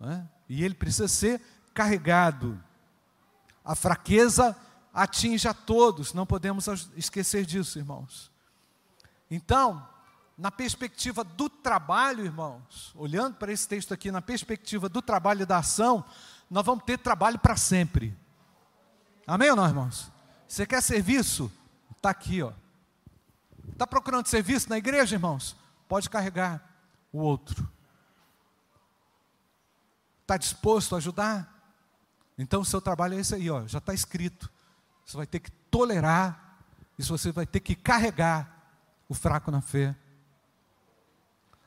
é? 0.00 0.22
e 0.48 0.62
ele 0.62 0.74
precisa 0.74 1.08
ser 1.08 1.40
carregado. 1.72 2.62
A 3.64 3.74
fraqueza 3.74 4.54
atinge 4.92 5.48
a 5.48 5.54
todos, 5.54 6.12
não 6.12 6.26
podemos 6.26 6.66
esquecer 6.96 7.46
disso, 7.46 7.78
irmãos. 7.78 8.30
Então, 9.30 9.86
na 10.36 10.50
perspectiva 10.50 11.24
do 11.24 11.48
trabalho, 11.48 12.24
irmãos, 12.24 12.92
olhando 12.94 13.36
para 13.36 13.52
esse 13.52 13.66
texto 13.66 13.94
aqui, 13.94 14.10
na 14.10 14.20
perspectiva 14.20 14.88
do 14.88 15.00
trabalho 15.00 15.42
e 15.42 15.46
da 15.46 15.58
ação, 15.58 16.04
nós 16.50 16.64
vamos 16.64 16.84
ter 16.84 16.98
trabalho 16.98 17.38
para 17.38 17.56
sempre. 17.56 18.16
Amém 19.26 19.50
ou 19.50 19.56
não, 19.56 19.66
irmãos? 19.66 20.10
Você 20.46 20.66
quer 20.66 20.82
serviço? 20.82 21.50
Está 21.96 22.10
aqui, 22.10 22.42
ó. 22.42 22.52
Está 23.72 23.86
procurando 23.86 24.26
serviço 24.26 24.68
na 24.68 24.76
igreja, 24.76 25.16
irmãos? 25.16 25.56
Pode 25.88 26.10
carregar 26.10 26.62
o 27.12 27.18
outro. 27.18 27.68
Está 30.22 30.36
disposto 30.36 30.94
a 30.94 30.98
ajudar? 30.98 31.48
Então 32.36 32.62
o 32.62 32.64
seu 32.64 32.80
trabalho 32.80 33.14
é 33.14 33.20
esse 33.20 33.34
aí, 33.34 33.50
ó, 33.50 33.66
já 33.66 33.78
está 33.78 33.94
escrito. 33.94 34.50
Você 35.04 35.16
vai 35.16 35.26
ter 35.26 35.40
que 35.40 35.50
tolerar, 35.50 36.58
isso 36.98 37.16
você 37.16 37.32
vai 37.32 37.46
ter 37.46 37.60
que 37.60 37.74
carregar 37.74 38.48
o 39.08 39.14
fraco 39.14 39.50
na 39.50 39.60
fé. 39.60 39.94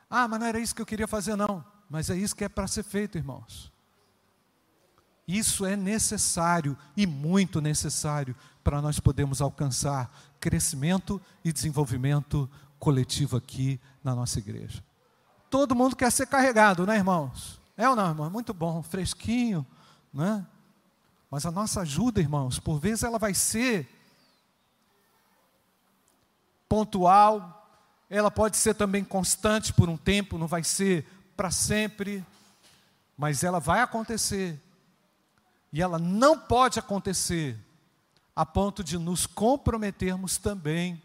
Ah, 0.08 0.26
mas 0.28 0.40
não 0.40 0.46
era 0.46 0.58
isso 0.58 0.74
que 0.74 0.82
eu 0.82 0.86
queria 0.86 1.06
fazer, 1.06 1.36
não. 1.36 1.64
Mas 1.88 2.10
é 2.10 2.16
isso 2.16 2.34
que 2.34 2.44
é 2.44 2.48
para 2.48 2.66
ser 2.66 2.82
feito, 2.82 3.18
irmãos. 3.18 3.72
Isso 5.26 5.66
é 5.66 5.76
necessário 5.76 6.76
e 6.96 7.06
muito 7.06 7.60
necessário 7.60 8.34
para 8.62 8.80
nós 8.80 9.00
podermos 9.00 9.40
alcançar 9.40 10.10
crescimento 10.38 11.20
e 11.44 11.52
desenvolvimento 11.52 12.48
coletivo 12.78 13.36
aqui 13.36 13.80
na 14.02 14.14
nossa 14.14 14.38
igreja. 14.38 14.84
Todo 15.50 15.74
mundo 15.74 15.96
quer 15.96 16.12
ser 16.12 16.26
carregado, 16.26 16.86
né, 16.86 16.96
irmãos? 16.96 17.60
É 17.76 17.88
ou 17.88 17.96
não, 17.96 18.08
irmão? 18.08 18.30
Muito 18.30 18.54
bom, 18.54 18.82
fresquinho, 18.82 19.66
né? 20.12 20.46
Mas 21.30 21.44
a 21.44 21.50
nossa 21.50 21.80
ajuda, 21.80 22.20
irmãos, 22.20 22.58
por 22.58 22.78
vezes 22.78 23.02
ela 23.02 23.18
vai 23.18 23.34
ser 23.34 23.88
pontual, 26.68 27.68
ela 28.08 28.30
pode 28.30 28.56
ser 28.56 28.74
também 28.74 29.04
constante 29.04 29.72
por 29.72 29.88
um 29.88 29.96
tempo, 29.96 30.38
não 30.38 30.46
vai 30.46 30.62
ser 30.62 31.06
para 31.36 31.50
sempre, 31.50 32.24
mas 33.16 33.42
ela 33.42 33.58
vai 33.58 33.80
acontecer. 33.80 34.60
E 35.72 35.82
ela 35.82 35.98
não 35.98 36.38
pode 36.38 36.78
acontecer 36.78 37.58
a 38.34 38.44
ponto 38.44 38.84
de 38.84 38.98
nos 38.98 39.26
comprometermos 39.26 40.36
também, 40.36 41.02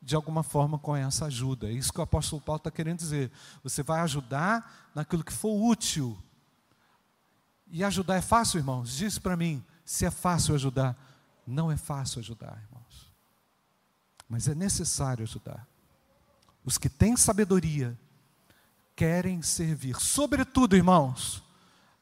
de 0.00 0.16
alguma 0.16 0.42
forma, 0.42 0.78
com 0.78 0.96
essa 0.96 1.26
ajuda. 1.26 1.68
É 1.68 1.72
isso 1.72 1.92
que 1.92 2.00
o 2.00 2.02
apóstolo 2.02 2.42
Paulo 2.42 2.58
está 2.58 2.70
querendo 2.70 2.98
dizer. 2.98 3.30
Você 3.62 3.82
vai 3.82 4.00
ajudar 4.00 4.90
naquilo 4.94 5.22
que 5.22 5.32
for 5.32 5.54
útil. 5.54 6.18
E 7.72 7.82
ajudar 7.82 8.16
é 8.16 8.20
fácil, 8.20 8.58
irmãos? 8.58 8.94
Diz 8.94 9.18
para 9.18 9.34
mim 9.34 9.64
se 9.82 10.04
é 10.04 10.10
fácil 10.10 10.54
ajudar. 10.54 10.94
Não 11.46 11.72
é 11.72 11.76
fácil 11.76 12.20
ajudar, 12.20 12.62
irmãos. 12.68 13.10
Mas 14.28 14.46
é 14.46 14.54
necessário 14.54 15.22
ajudar. 15.22 15.66
Os 16.62 16.76
que 16.76 16.90
têm 16.90 17.16
sabedoria 17.16 17.98
querem 18.94 19.40
servir, 19.40 19.96
sobretudo, 19.96 20.76
irmãos, 20.76 21.42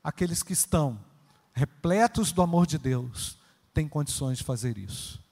aqueles 0.03 0.43
que 0.43 0.53
estão 0.53 0.99
repletos 1.53 2.33
do 2.33 2.43
amor 2.43 2.67
de 2.67 2.77
Deus, 2.77 3.39
têm 3.73 3.89
condições 3.89 4.39
de 4.39 4.45
fazer 4.45 4.77
isso. 4.77 5.23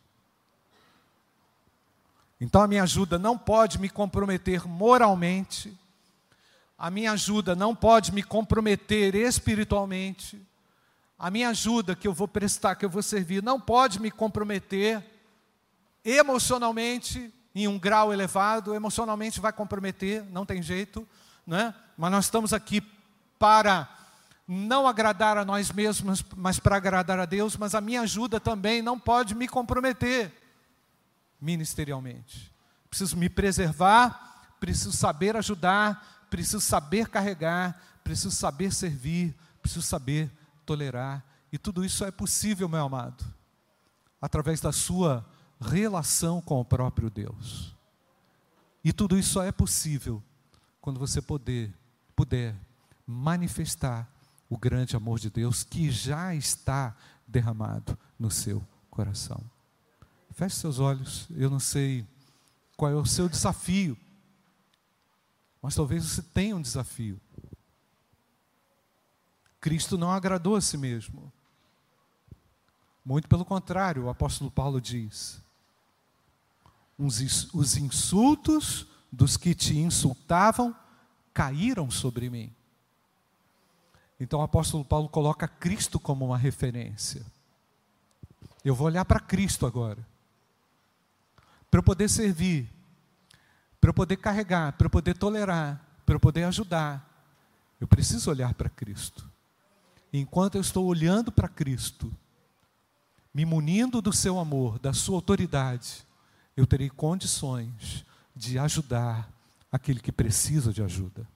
Então 2.40 2.62
a 2.62 2.68
minha 2.68 2.85
ajuda 2.85 3.18
não 3.18 3.37
pode 3.37 3.77
me 3.81 3.88
comprometer 3.88 4.68
moralmente, 4.68 5.77
a 6.78 6.90
minha 6.90 7.10
ajuda 7.12 7.56
não 7.56 7.74
pode 7.74 8.12
me 8.12 8.22
comprometer 8.22 9.16
espiritualmente, 9.16 10.40
a 11.18 11.30
minha 11.30 11.48
ajuda 11.48 11.96
que 11.96 12.06
eu 12.06 12.14
vou 12.14 12.28
prestar, 12.28 12.76
que 12.76 12.84
eu 12.84 12.90
vou 12.90 13.02
servir, 13.02 13.42
não 13.42 13.60
pode 13.60 14.00
me 14.00 14.10
comprometer 14.10 15.04
emocionalmente 16.04 17.34
em 17.52 17.66
um 17.66 17.76
grau 17.76 18.12
elevado, 18.12 18.72
emocionalmente 18.72 19.40
vai 19.40 19.52
comprometer, 19.52 20.24
não 20.30 20.46
tem 20.46 20.62
jeito, 20.62 21.06
né? 21.44 21.74
mas 21.96 22.12
nós 22.12 22.26
estamos 22.26 22.52
aqui 22.52 22.80
para 23.36 23.88
não 24.46 24.86
agradar 24.86 25.36
a 25.36 25.44
nós 25.44 25.72
mesmos, 25.72 26.24
mas 26.36 26.60
para 26.60 26.76
agradar 26.76 27.18
a 27.18 27.26
Deus, 27.26 27.56
mas 27.56 27.74
a 27.74 27.80
minha 27.80 28.02
ajuda 28.02 28.38
também 28.38 28.80
não 28.80 28.98
pode 28.98 29.34
me 29.34 29.48
comprometer 29.48 30.32
ministerialmente. 31.40 32.50
Preciso 32.88 33.16
me 33.16 33.28
preservar, 33.28 34.54
preciso 34.60 34.92
saber 34.92 35.36
ajudar, 35.36 36.17
preciso 36.30 36.60
saber 36.60 37.08
carregar, 37.08 37.80
preciso 38.04 38.30
saber 38.30 38.72
servir, 38.72 39.34
preciso 39.60 39.82
saber 39.82 40.30
tolerar. 40.64 41.24
E 41.52 41.58
tudo 41.58 41.84
isso 41.84 42.04
é 42.04 42.10
possível, 42.10 42.68
meu 42.68 42.84
amado, 42.84 43.24
através 44.20 44.60
da 44.60 44.72
sua 44.72 45.24
relação 45.60 46.40
com 46.40 46.60
o 46.60 46.64
próprio 46.64 47.10
Deus. 47.10 47.74
E 48.84 48.92
tudo 48.92 49.18
isso 49.18 49.30
só 49.30 49.42
é 49.42 49.52
possível 49.52 50.22
quando 50.80 50.98
você 50.98 51.20
poder, 51.20 51.74
puder 52.14 52.54
manifestar 53.06 54.08
o 54.48 54.56
grande 54.56 54.96
amor 54.96 55.18
de 55.18 55.28
Deus 55.28 55.62
que 55.62 55.90
já 55.90 56.34
está 56.34 56.96
derramado 57.26 57.98
no 58.18 58.30
seu 58.30 58.64
coração. 58.90 59.42
Feche 60.32 60.56
seus 60.56 60.78
olhos, 60.78 61.26
eu 61.36 61.50
não 61.50 61.58
sei 61.58 62.06
qual 62.76 62.92
é 62.92 62.94
o 62.94 63.04
seu 63.04 63.28
desafio, 63.28 63.96
mas 65.68 65.74
talvez 65.74 66.02
você 66.02 66.22
tenha 66.22 66.57
um 66.57 66.62
desafio. 66.62 67.20
Cristo 69.61 69.98
não 69.98 70.11
agradou 70.11 70.57
a 70.57 70.62
si 70.62 70.78
mesmo. 70.78 71.31
Muito 73.04 73.28
pelo 73.28 73.44
contrário, 73.44 74.04
o 74.04 74.09
apóstolo 74.09 74.50
Paulo 74.50 74.81
diz: 74.81 75.42
os 76.98 77.76
insultos 77.76 78.87
dos 79.12 79.37
que 79.37 79.54
te 79.54 79.76
insultavam 79.76 80.74
caíram 81.35 81.90
sobre 81.90 82.31
mim. 82.31 82.50
Então 84.18 84.40
o 84.40 84.44
apóstolo 84.44 84.87
Paulo 84.87 85.07
coloca 85.07 85.46
Cristo 85.46 86.00
como 86.00 86.24
uma 86.24 86.38
referência. 86.38 87.22
Eu 88.64 88.74
vou 88.74 88.87
olhar 88.87 89.04
para 89.04 89.20
Cristo 89.20 89.66
agora. 89.66 90.00
Para 91.70 91.81
eu 91.81 91.85
poder 91.85 92.09
servir, 92.09 92.72
para 93.80 93.90
eu 93.90 93.94
poder 93.94 94.16
carregar, 94.16 94.72
para 94.72 94.86
eu 94.86 94.90
poder 94.90 95.16
tolerar, 95.16 95.80
para 96.04 96.14
eu 96.14 96.20
poder 96.20 96.44
ajudar, 96.44 97.06
eu 97.80 97.86
preciso 97.86 98.30
olhar 98.30 98.54
para 98.54 98.68
Cristo. 98.68 99.28
Enquanto 100.12 100.56
eu 100.56 100.60
estou 100.60 100.86
olhando 100.86 101.30
para 101.30 101.48
Cristo, 101.48 102.12
me 103.32 103.44
munindo 103.44 104.00
do 104.00 104.12
seu 104.12 104.38
amor, 104.38 104.78
da 104.78 104.92
sua 104.92 105.16
autoridade, 105.16 106.06
eu 106.56 106.66
terei 106.66 106.90
condições 106.90 108.04
de 108.34 108.58
ajudar 108.58 109.30
aquele 109.70 110.00
que 110.00 110.10
precisa 110.10 110.72
de 110.72 110.82
ajuda. 110.82 111.28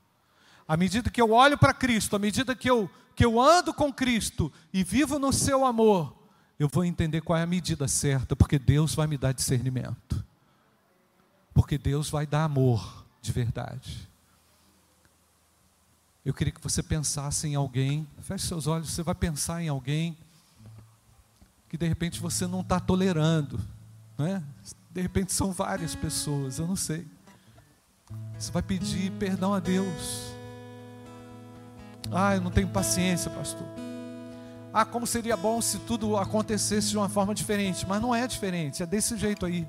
À 0.66 0.76
medida 0.76 1.10
que 1.10 1.20
eu 1.20 1.32
olho 1.32 1.58
para 1.58 1.74
Cristo, 1.74 2.16
à 2.16 2.18
medida 2.18 2.56
que 2.56 2.68
eu, 2.68 2.90
que 3.14 3.24
eu 3.24 3.40
ando 3.40 3.74
com 3.74 3.92
Cristo 3.92 4.52
e 4.72 4.82
vivo 4.82 5.18
no 5.18 5.32
seu 5.32 5.64
amor, 5.64 6.16
eu 6.58 6.68
vou 6.68 6.84
entender 6.84 7.20
qual 7.20 7.38
é 7.38 7.42
a 7.42 7.46
medida 7.46 7.86
certa, 7.86 8.34
porque 8.34 8.58
Deus 8.58 8.94
vai 8.94 9.06
me 9.06 9.18
dar 9.18 9.32
discernimento. 9.32 10.24
Porque 11.54 11.76
Deus 11.76 12.08
vai 12.08 12.26
dar 12.26 12.44
amor 12.44 13.04
de 13.20 13.32
verdade. 13.32 14.08
Eu 16.24 16.32
queria 16.32 16.52
que 16.52 16.62
você 16.62 16.82
pensasse 16.82 17.48
em 17.48 17.54
alguém, 17.54 18.06
feche 18.20 18.46
seus 18.46 18.66
olhos, 18.66 18.90
você 18.90 19.02
vai 19.02 19.14
pensar 19.14 19.62
em 19.62 19.68
alguém 19.68 20.16
que 21.68 21.76
de 21.76 21.88
repente 21.88 22.20
você 22.20 22.46
não 22.46 22.60
está 22.60 22.78
tolerando, 22.78 23.58
não 24.16 24.26
é? 24.26 24.42
De 24.90 25.00
repente 25.00 25.32
são 25.32 25.50
várias 25.52 25.94
pessoas, 25.94 26.58
eu 26.58 26.66
não 26.66 26.76
sei. 26.76 27.06
Você 28.38 28.52
vai 28.52 28.62
pedir 28.62 29.10
perdão 29.12 29.54
a 29.54 29.58
Deus. 29.58 30.32
Ah, 32.10 32.34
eu 32.34 32.40
não 32.40 32.50
tenho 32.50 32.68
paciência, 32.68 33.30
pastor. 33.30 33.66
Ah, 34.72 34.84
como 34.84 35.06
seria 35.06 35.36
bom 35.36 35.60
se 35.60 35.78
tudo 35.80 36.16
acontecesse 36.16 36.90
de 36.90 36.96
uma 36.96 37.08
forma 37.08 37.34
diferente, 37.34 37.86
mas 37.86 38.00
não 38.00 38.14
é 38.14 38.26
diferente, 38.26 38.82
é 38.82 38.86
desse 38.86 39.16
jeito 39.16 39.44
aí. 39.44 39.66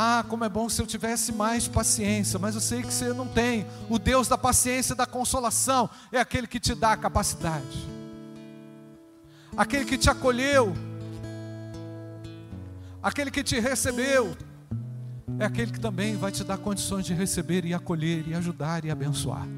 Ah, 0.00 0.24
como 0.28 0.44
é 0.44 0.48
bom 0.48 0.68
se 0.68 0.80
eu 0.80 0.86
tivesse 0.86 1.32
mais 1.32 1.66
paciência, 1.66 2.38
mas 2.38 2.54
eu 2.54 2.60
sei 2.60 2.82
que 2.82 2.94
você 2.94 3.12
não 3.12 3.26
tem. 3.26 3.66
O 3.90 3.98
Deus 3.98 4.28
da 4.28 4.38
paciência 4.38 4.92
e 4.92 4.96
da 4.96 5.04
consolação 5.04 5.90
é 6.12 6.20
aquele 6.20 6.46
que 6.46 6.60
te 6.60 6.72
dá 6.72 6.92
a 6.92 6.96
capacidade, 6.96 7.84
aquele 9.56 9.84
que 9.84 9.98
te 9.98 10.08
acolheu, 10.08 10.72
aquele 13.02 13.28
que 13.28 13.42
te 13.42 13.58
recebeu, 13.58 14.36
é 15.36 15.44
aquele 15.44 15.72
que 15.72 15.80
também 15.80 16.16
vai 16.16 16.30
te 16.30 16.44
dar 16.44 16.58
condições 16.58 17.04
de 17.04 17.12
receber 17.12 17.64
e 17.64 17.74
acolher 17.74 18.24
e 18.28 18.34
ajudar 18.34 18.84
e 18.84 18.92
abençoar. 18.92 19.48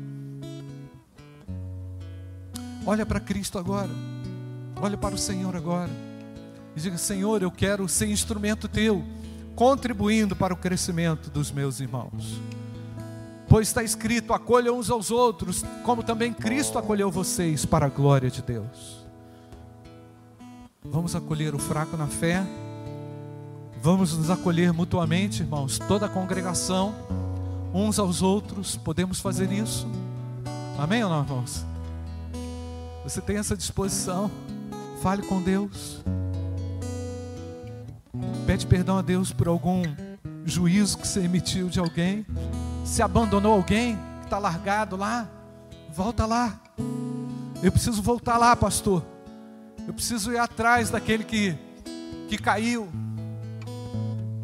Olha 2.87 3.05
para 3.05 3.21
Cristo 3.21 3.59
agora, 3.59 3.91
olha 4.81 4.97
para 4.97 5.15
o 5.15 5.19
Senhor 5.19 5.55
agora, 5.55 5.91
e 6.75 6.81
diga: 6.81 6.97
Senhor, 6.97 7.43
eu 7.43 7.51
quero 7.51 7.87
ser 7.87 8.07
instrumento 8.07 8.67
teu 8.69 9.05
contribuindo 9.61 10.35
para 10.35 10.55
o 10.55 10.57
crescimento 10.57 11.29
dos 11.29 11.53
meus 11.53 11.81
irmãos. 11.81 12.41
Pois 13.47 13.69
está 13.69 13.83
escrito: 13.83 14.33
acolham 14.33 14.79
uns 14.79 14.89
aos 14.89 15.11
outros, 15.11 15.63
como 15.85 16.03
também 16.03 16.33
Cristo 16.33 16.79
acolheu 16.79 17.11
vocês 17.11 17.67
para 17.67 17.85
a 17.85 17.89
glória 17.91 18.31
de 18.31 18.41
Deus. 18.41 19.05
Vamos 20.83 21.15
acolher 21.15 21.55
o 21.55 21.59
fraco 21.59 21.95
na 21.95 22.07
fé, 22.07 22.43
vamos 23.83 24.17
nos 24.17 24.31
acolher 24.31 24.73
mutuamente, 24.73 25.43
irmãos, 25.43 25.79
toda 25.79 26.07
a 26.07 26.09
congregação, 26.09 26.95
uns 27.75 27.99
aos 27.99 28.23
outros, 28.23 28.77
podemos 28.77 29.21
fazer 29.21 29.53
isso. 29.53 29.87
Amém 30.79 31.05
ou 31.05 31.11
não, 31.11 31.23
irmãos? 31.23 31.67
Você 33.05 33.21
tem 33.21 33.37
essa 33.37 33.55
disposição, 33.55 34.31
fale 35.03 35.21
com 35.21 35.43
Deus. 35.43 36.03
Pede 38.61 38.67
perdão 38.67 38.99
a 38.99 39.03
Deus 39.03 39.33
por 39.33 39.49
algum 39.49 39.83
juízo 40.45 40.99
que 40.99 41.09
você 41.09 41.21
emitiu 41.21 41.71
de 41.71 41.81
alguém. 41.81 42.27
Se 42.85 43.01
abandonou 43.01 43.55
alguém 43.55 43.97
que 44.19 44.25
está 44.25 44.39
largado 44.39 44.97
lá, 44.97 45.27
volta 45.91 46.27
lá. 46.27 46.61
Eu 47.63 47.73
preciso 47.73 48.03
voltar 48.03 48.37
lá, 48.37 48.55
pastor. 48.55 49.03
Eu 49.87 49.95
preciso 49.95 50.31
ir 50.31 50.37
atrás 50.37 50.91
daquele 50.91 51.25
que, 51.25 51.57
que 52.29 52.37
caiu, 52.37 52.87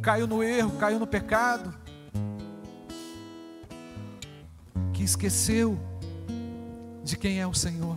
caiu 0.01 0.27
no 0.27 0.43
erro, 0.43 0.71
caiu 0.79 0.99
no 0.99 1.07
pecado, 1.07 1.75
que 4.95 5.03
esqueceu 5.03 5.79
de 7.05 7.19
quem 7.19 7.39
é 7.39 7.47
o 7.47 7.53
Senhor. 7.53 7.97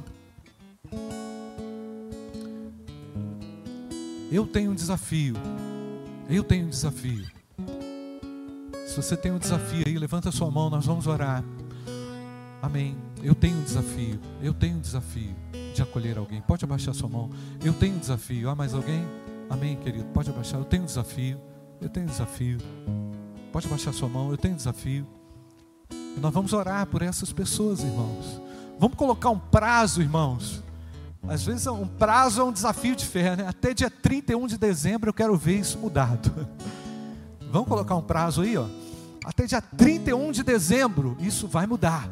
Eu 4.30 4.46
tenho 4.46 4.72
um 4.72 4.76
desafio 4.76 5.36
eu 6.30 6.44
tenho 6.44 6.66
um 6.66 6.70
desafio. 6.70 7.26
Se 8.88 8.96
você 8.96 9.18
tem 9.18 9.32
um 9.32 9.40
desafio 9.40 9.84
aí, 9.86 9.98
levanta 9.98 10.32
sua 10.32 10.50
mão, 10.50 10.70
nós 10.70 10.86
vamos 10.86 11.08
orar. 11.08 11.44
Amém. 12.62 12.96
Eu 13.24 13.34
tenho 13.34 13.58
um 13.58 13.64
desafio. 13.64 14.20
Eu 14.42 14.54
tenho 14.54 14.78
um 14.78 14.80
desafio 14.80 15.36
de 15.74 15.82
acolher 15.82 16.18
alguém. 16.18 16.42
Pode 16.42 16.64
abaixar 16.66 16.94
sua 16.94 17.10
mão. 17.10 17.30
Eu 17.64 17.74
tenho 17.74 17.96
um 17.96 18.00
desafio. 18.00 18.50
Há 18.50 18.56
mais 18.56 18.74
alguém? 18.74 19.04
Amém, 19.50 19.76
querido. 19.78 20.06
Pode 20.06 20.30
abaixar. 20.30 20.60
Eu 20.60 20.66
tenho 20.66 20.84
um 20.84 20.86
desafio. 20.86 21.40
Eu 21.82 21.90
tenho 21.90 22.06
um 22.06 22.10
desafio. 22.10 22.58
Pode 23.52 23.68
abaixar 23.68 23.94
sua 23.94 24.10
mão. 24.10 24.30
Eu 24.32 24.38
tenho 24.38 24.54
um 24.54 24.58
desafio. 24.58 25.08
Nós 26.22 26.34
vamos 26.34 26.54
orar 26.54 26.86
por 26.86 27.02
essas 27.02 27.32
pessoas, 27.32 27.80
irmãos. 27.80 28.42
Vamos 28.78 28.98
colocar 28.98 29.30
um 29.30 29.40
prazo, 29.40 30.02
irmãos. 30.02 30.64
Às 31.28 31.44
vezes 31.44 31.68
um 31.68 31.86
prazo 31.86 32.42
é 32.42 32.44
um 32.44 32.52
desafio 32.52 32.96
de 32.96 33.06
fé, 33.06 33.36
né? 33.36 33.48
Até 33.48 33.74
dia 33.74 33.90
31 33.90 34.48
de 34.48 34.58
dezembro 34.58 35.10
eu 35.10 35.14
quero 35.14 35.36
ver 35.36 35.60
isso 35.60 35.78
mudado. 35.78 36.48
Vamos 37.52 37.68
colocar 37.68 37.96
um 37.96 38.02
prazo 38.02 38.42
aí, 38.42 38.58
ó. 38.58 38.66
Até 39.26 39.46
dia 39.46 39.62
31 39.62 40.32
de 40.32 40.44
dezembro 40.44 41.18
isso 41.20 41.48
vai 41.48 41.68
mudar. 41.68 42.10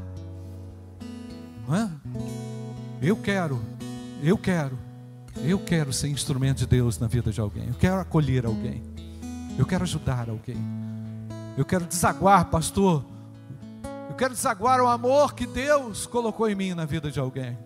Não 1.67 1.75
é? 1.75 1.89
Eu 3.01 3.15
quero, 3.15 3.61
eu 4.21 4.37
quero, 4.37 4.77
eu 5.37 5.59
quero 5.59 5.93
ser 5.93 6.07
instrumento 6.09 6.59
de 6.59 6.67
Deus 6.67 6.99
na 6.99 7.07
vida 7.07 7.31
de 7.31 7.39
alguém. 7.39 7.67
Eu 7.67 7.75
quero 7.75 7.99
acolher 7.99 8.45
alguém. 8.45 8.83
Eu 9.57 9.65
quero 9.65 9.83
ajudar 9.83 10.29
alguém. 10.29 10.57
Eu 11.57 11.65
quero 11.65 11.85
desaguar, 11.85 12.45
pastor. 12.45 13.03
Eu 14.09 14.15
quero 14.15 14.33
desaguar 14.33 14.79
o 14.81 14.87
amor 14.87 15.33
que 15.33 15.47
Deus 15.47 16.05
colocou 16.05 16.47
em 16.49 16.55
mim 16.55 16.73
na 16.73 16.85
vida 16.85 17.09
de 17.09 17.19
alguém. 17.19 17.57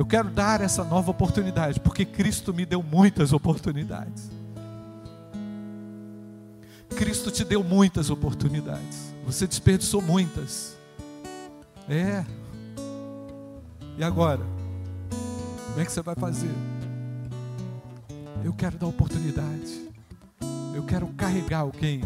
Eu 0.00 0.06
quero 0.06 0.30
dar 0.30 0.62
essa 0.62 0.82
nova 0.82 1.10
oportunidade, 1.10 1.78
porque 1.78 2.06
Cristo 2.06 2.54
me 2.54 2.64
deu 2.64 2.82
muitas 2.82 3.34
oportunidades. 3.34 4.30
Cristo 6.96 7.30
te 7.30 7.44
deu 7.44 7.62
muitas 7.62 8.08
oportunidades. 8.08 9.14
Você 9.26 9.46
desperdiçou 9.46 10.00
muitas. 10.00 10.74
É. 11.86 12.24
E 13.98 14.02
agora? 14.02 14.40
Como 15.66 15.80
é 15.80 15.84
que 15.84 15.92
você 15.92 16.00
vai 16.00 16.14
fazer? 16.14 16.54
Eu 18.42 18.54
quero 18.54 18.78
dar 18.78 18.86
oportunidade. 18.86 19.86
Eu 20.74 20.82
quero 20.84 21.08
carregar 21.08 21.58
alguém. 21.58 22.00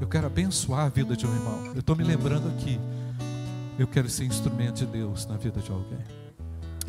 Eu 0.00 0.06
quero 0.06 0.28
abençoar 0.28 0.86
a 0.86 0.88
vida 0.88 1.16
de 1.16 1.26
um 1.26 1.34
irmão. 1.34 1.66
Eu 1.74 1.80
estou 1.80 1.96
me 1.96 2.04
lembrando 2.04 2.46
aqui. 2.46 2.78
Eu 3.76 3.88
quero 3.88 4.08
ser 4.08 4.22
instrumento 4.22 4.76
de 4.76 4.86
Deus 4.86 5.26
na 5.26 5.36
vida 5.36 5.60
de 5.60 5.72
alguém. 5.72 6.23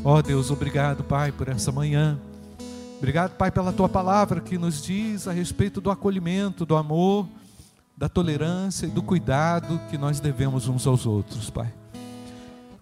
Ó 0.03 0.17
oh, 0.17 0.21
Deus, 0.21 0.51
obrigado, 0.51 1.03
Pai, 1.03 1.31
por 1.31 1.47
essa 1.47 1.71
manhã. 1.71 2.19
Obrigado, 2.97 3.35
Pai, 3.35 3.51
pela 3.51 3.73
tua 3.73 3.89
palavra 3.89 4.39
que 4.39 4.57
nos 4.57 4.81
diz 4.83 5.27
a 5.27 5.31
respeito 5.31 5.81
do 5.81 5.91
acolhimento, 5.91 6.65
do 6.65 6.75
amor, 6.75 7.27
da 7.97 8.09
tolerância 8.09 8.85
e 8.85 8.89
do 8.89 9.01
cuidado 9.01 9.79
que 9.89 9.97
nós 9.97 10.19
devemos 10.19 10.67
uns 10.67 10.85
aos 10.85 11.05
outros, 11.05 11.49
Pai. 11.49 11.73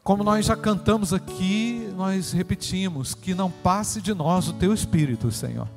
Como 0.04 0.23
nós 0.23 0.45
já 0.45 0.56
cantamos 0.58 1.13
aqui, 1.13 1.89
nós 1.95 2.34
repetimos: 2.34 3.15
que 3.15 3.34
não 3.34 3.49
passe 3.49 4.02
de 4.02 4.13
nós 4.13 4.49
o 4.49 4.54
teu 4.54 4.73
espírito, 4.73 5.32
Senhor. 5.32 5.67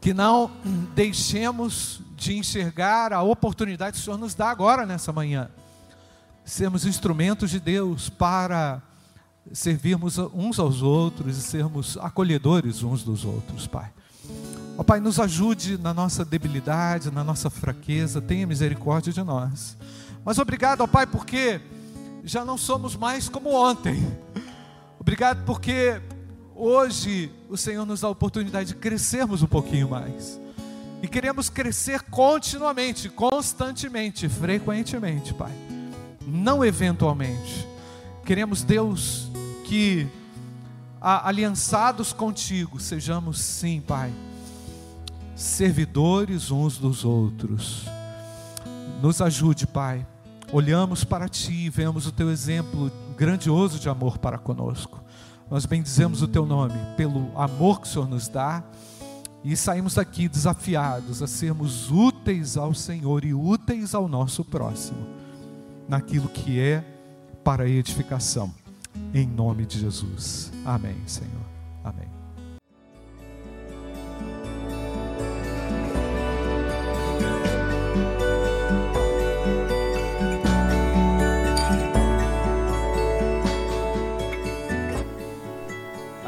Que 0.00 0.12
não 0.12 0.50
deixemos 0.94 2.00
de 2.14 2.36
enxergar 2.36 3.12
a 3.12 3.22
oportunidade 3.22 3.92
que 3.92 4.00
o 4.00 4.04
Senhor 4.04 4.18
nos 4.18 4.34
dá 4.34 4.50
agora 4.50 4.84
nessa 4.84 5.12
manhã. 5.12 5.48
Sermos 6.44 6.84
instrumentos 6.84 7.50
de 7.50 7.58
Deus 7.58 8.08
para 8.08 8.82
servirmos 9.52 10.18
uns 10.18 10.58
aos 10.58 10.82
outros 10.82 11.38
e 11.38 11.42
sermos 11.42 11.96
acolhedores 12.00 12.82
uns 12.82 13.02
dos 13.02 13.24
outros, 13.24 13.66
Pai. 13.66 13.90
Ó 14.76 14.82
Pai, 14.82 15.00
nos 15.00 15.18
ajude 15.18 15.76
na 15.78 15.92
nossa 15.92 16.24
debilidade, 16.24 17.10
na 17.10 17.24
nossa 17.24 17.50
fraqueza, 17.50 18.20
tenha 18.20 18.46
misericórdia 18.46 19.12
de 19.12 19.22
nós. 19.22 19.76
Mas 20.24 20.38
obrigado, 20.38 20.82
ó 20.82 20.86
Pai, 20.86 21.06
porque 21.06 21.60
já 22.22 22.44
não 22.44 22.58
somos 22.58 22.94
mais 22.94 23.28
como 23.28 23.52
ontem. 23.52 24.06
Obrigado 25.00 25.44
porque 25.44 26.00
hoje 26.54 27.32
o 27.48 27.56
Senhor 27.56 27.86
nos 27.86 28.02
dá 28.02 28.08
a 28.08 28.10
oportunidade 28.10 28.68
de 28.68 28.74
crescermos 28.74 29.42
um 29.42 29.46
pouquinho 29.46 29.88
mais. 29.88 30.38
E 31.02 31.08
queremos 31.08 31.48
crescer 31.48 32.02
continuamente, 32.02 33.08
constantemente, 33.08 34.28
frequentemente, 34.28 35.32
Pai. 35.32 35.52
Não 36.26 36.64
eventualmente. 36.64 37.66
Queremos, 38.24 38.62
Deus, 38.62 39.27
que 39.68 40.08
aliançados 40.98 42.14
contigo 42.14 42.80
sejamos 42.80 43.38
sim, 43.38 43.82
Pai, 43.82 44.10
servidores 45.36 46.50
uns 46.50 46.78
dos 46.78 47.04
outros. 47.04 47.84
Nos 49.02 49.20
ajude, 49.20 49.66
Pai. 49.66 50.06
Olhamos 50.50 51.04
para 51.04 51.28
Ti 51.28 51.66
e 51.66 51.68
vemos 51.68 52.06
o 52.06 52.12
Teu 52.12 52.30
exemplo 52.30 52.90
grandioso 53.14 53.78
de 53.78 53.90
amor 53.90 54.16
para 54.16 54.38
conosco. 54.38 55.02
Nós 55.50 55.66
bendizemos 55.66 56.22
o 56.22 56.28
Teu 56.28 56.46
nome 56.46 56.78
pelo 56.96 57.30
amor 57.38 57.82
que 57.82 57.86
o 57.86 57.90
Senhor 57.90 58.08
nos 58.08 58.26
dá 58.26 58.64
e 59.44 59.54
saímos 59.54 59.94
daqui 59.94 60.30
desafiados 60.30 61.22
a 61.22 61.26
sermos 61.26 61.90
úteis 61.90 62.56
ao 62.56 62.72
Senhor 62.72 63.22
e 63.22 63.34
úteis 63.34 63.94
ao 63.94 64.08
nosso 64.08 64.42
próximo, 64.42 65.06
naquilo 65.86 66.28
que 66.28 66.58
é 66.58 66.82
para 67.44 67.64
a 67.64 67.68
edificação 67.68 68.50
em 69.14 69.26
nome 69.26 69.64
de 69.66 69.80
Jesus. 69.80 70.52
Amém, 70.64 70.96
Senhor. 71.06 71.32
Amém. 71.84 72.08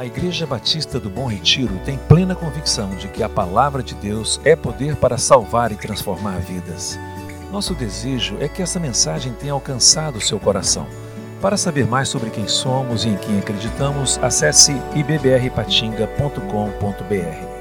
A 0.01 0.07
Igreja 0.07 0.47
Batista 0.47 0.99
do 0.99 1.11
Bom 1.11 1.27
Retiro 1.27 1.79
tem 1.85 1.99
plena 1.99 2.35
convicção 2.35 2.89
de 2.97 3.07
que 3.09 3.23
a 3.23 3.29
palavra 3.29 3.83
de 3.83 3.95
Deus 3.95 4.41
é 4.45 4.57
poder 4.57 4.97
para 4.97 5.19
salvar 5.19 5.73
e 5.73 5.77
transformar 5.77 6.39
vidas. 6.41 6.99
Nosso 7.53 7.75
desejo 7.75 8.39
é 8.41 8.49
que 8.49 8.63
essa 8.63 8.81
mensagem 8.81 9.35
tenha 9.35 9.53
alcançado 9.53 10.19
seu 10.19 10.41
coração. 10.41 10.87
Para 11.41 11.57
saber 11.57 11.87
mais 11.87 12.09
sobre 12.09 12.31
quem 12.31 12.47
somos 12.47 13.05
e 13.05 13.09
em 13.09 13.17
quem 13.17 13.39
acreditamos, 13.39 14.19
acesse 14.23 14.73
ibbrpatinga.com.br. 14.95 17.60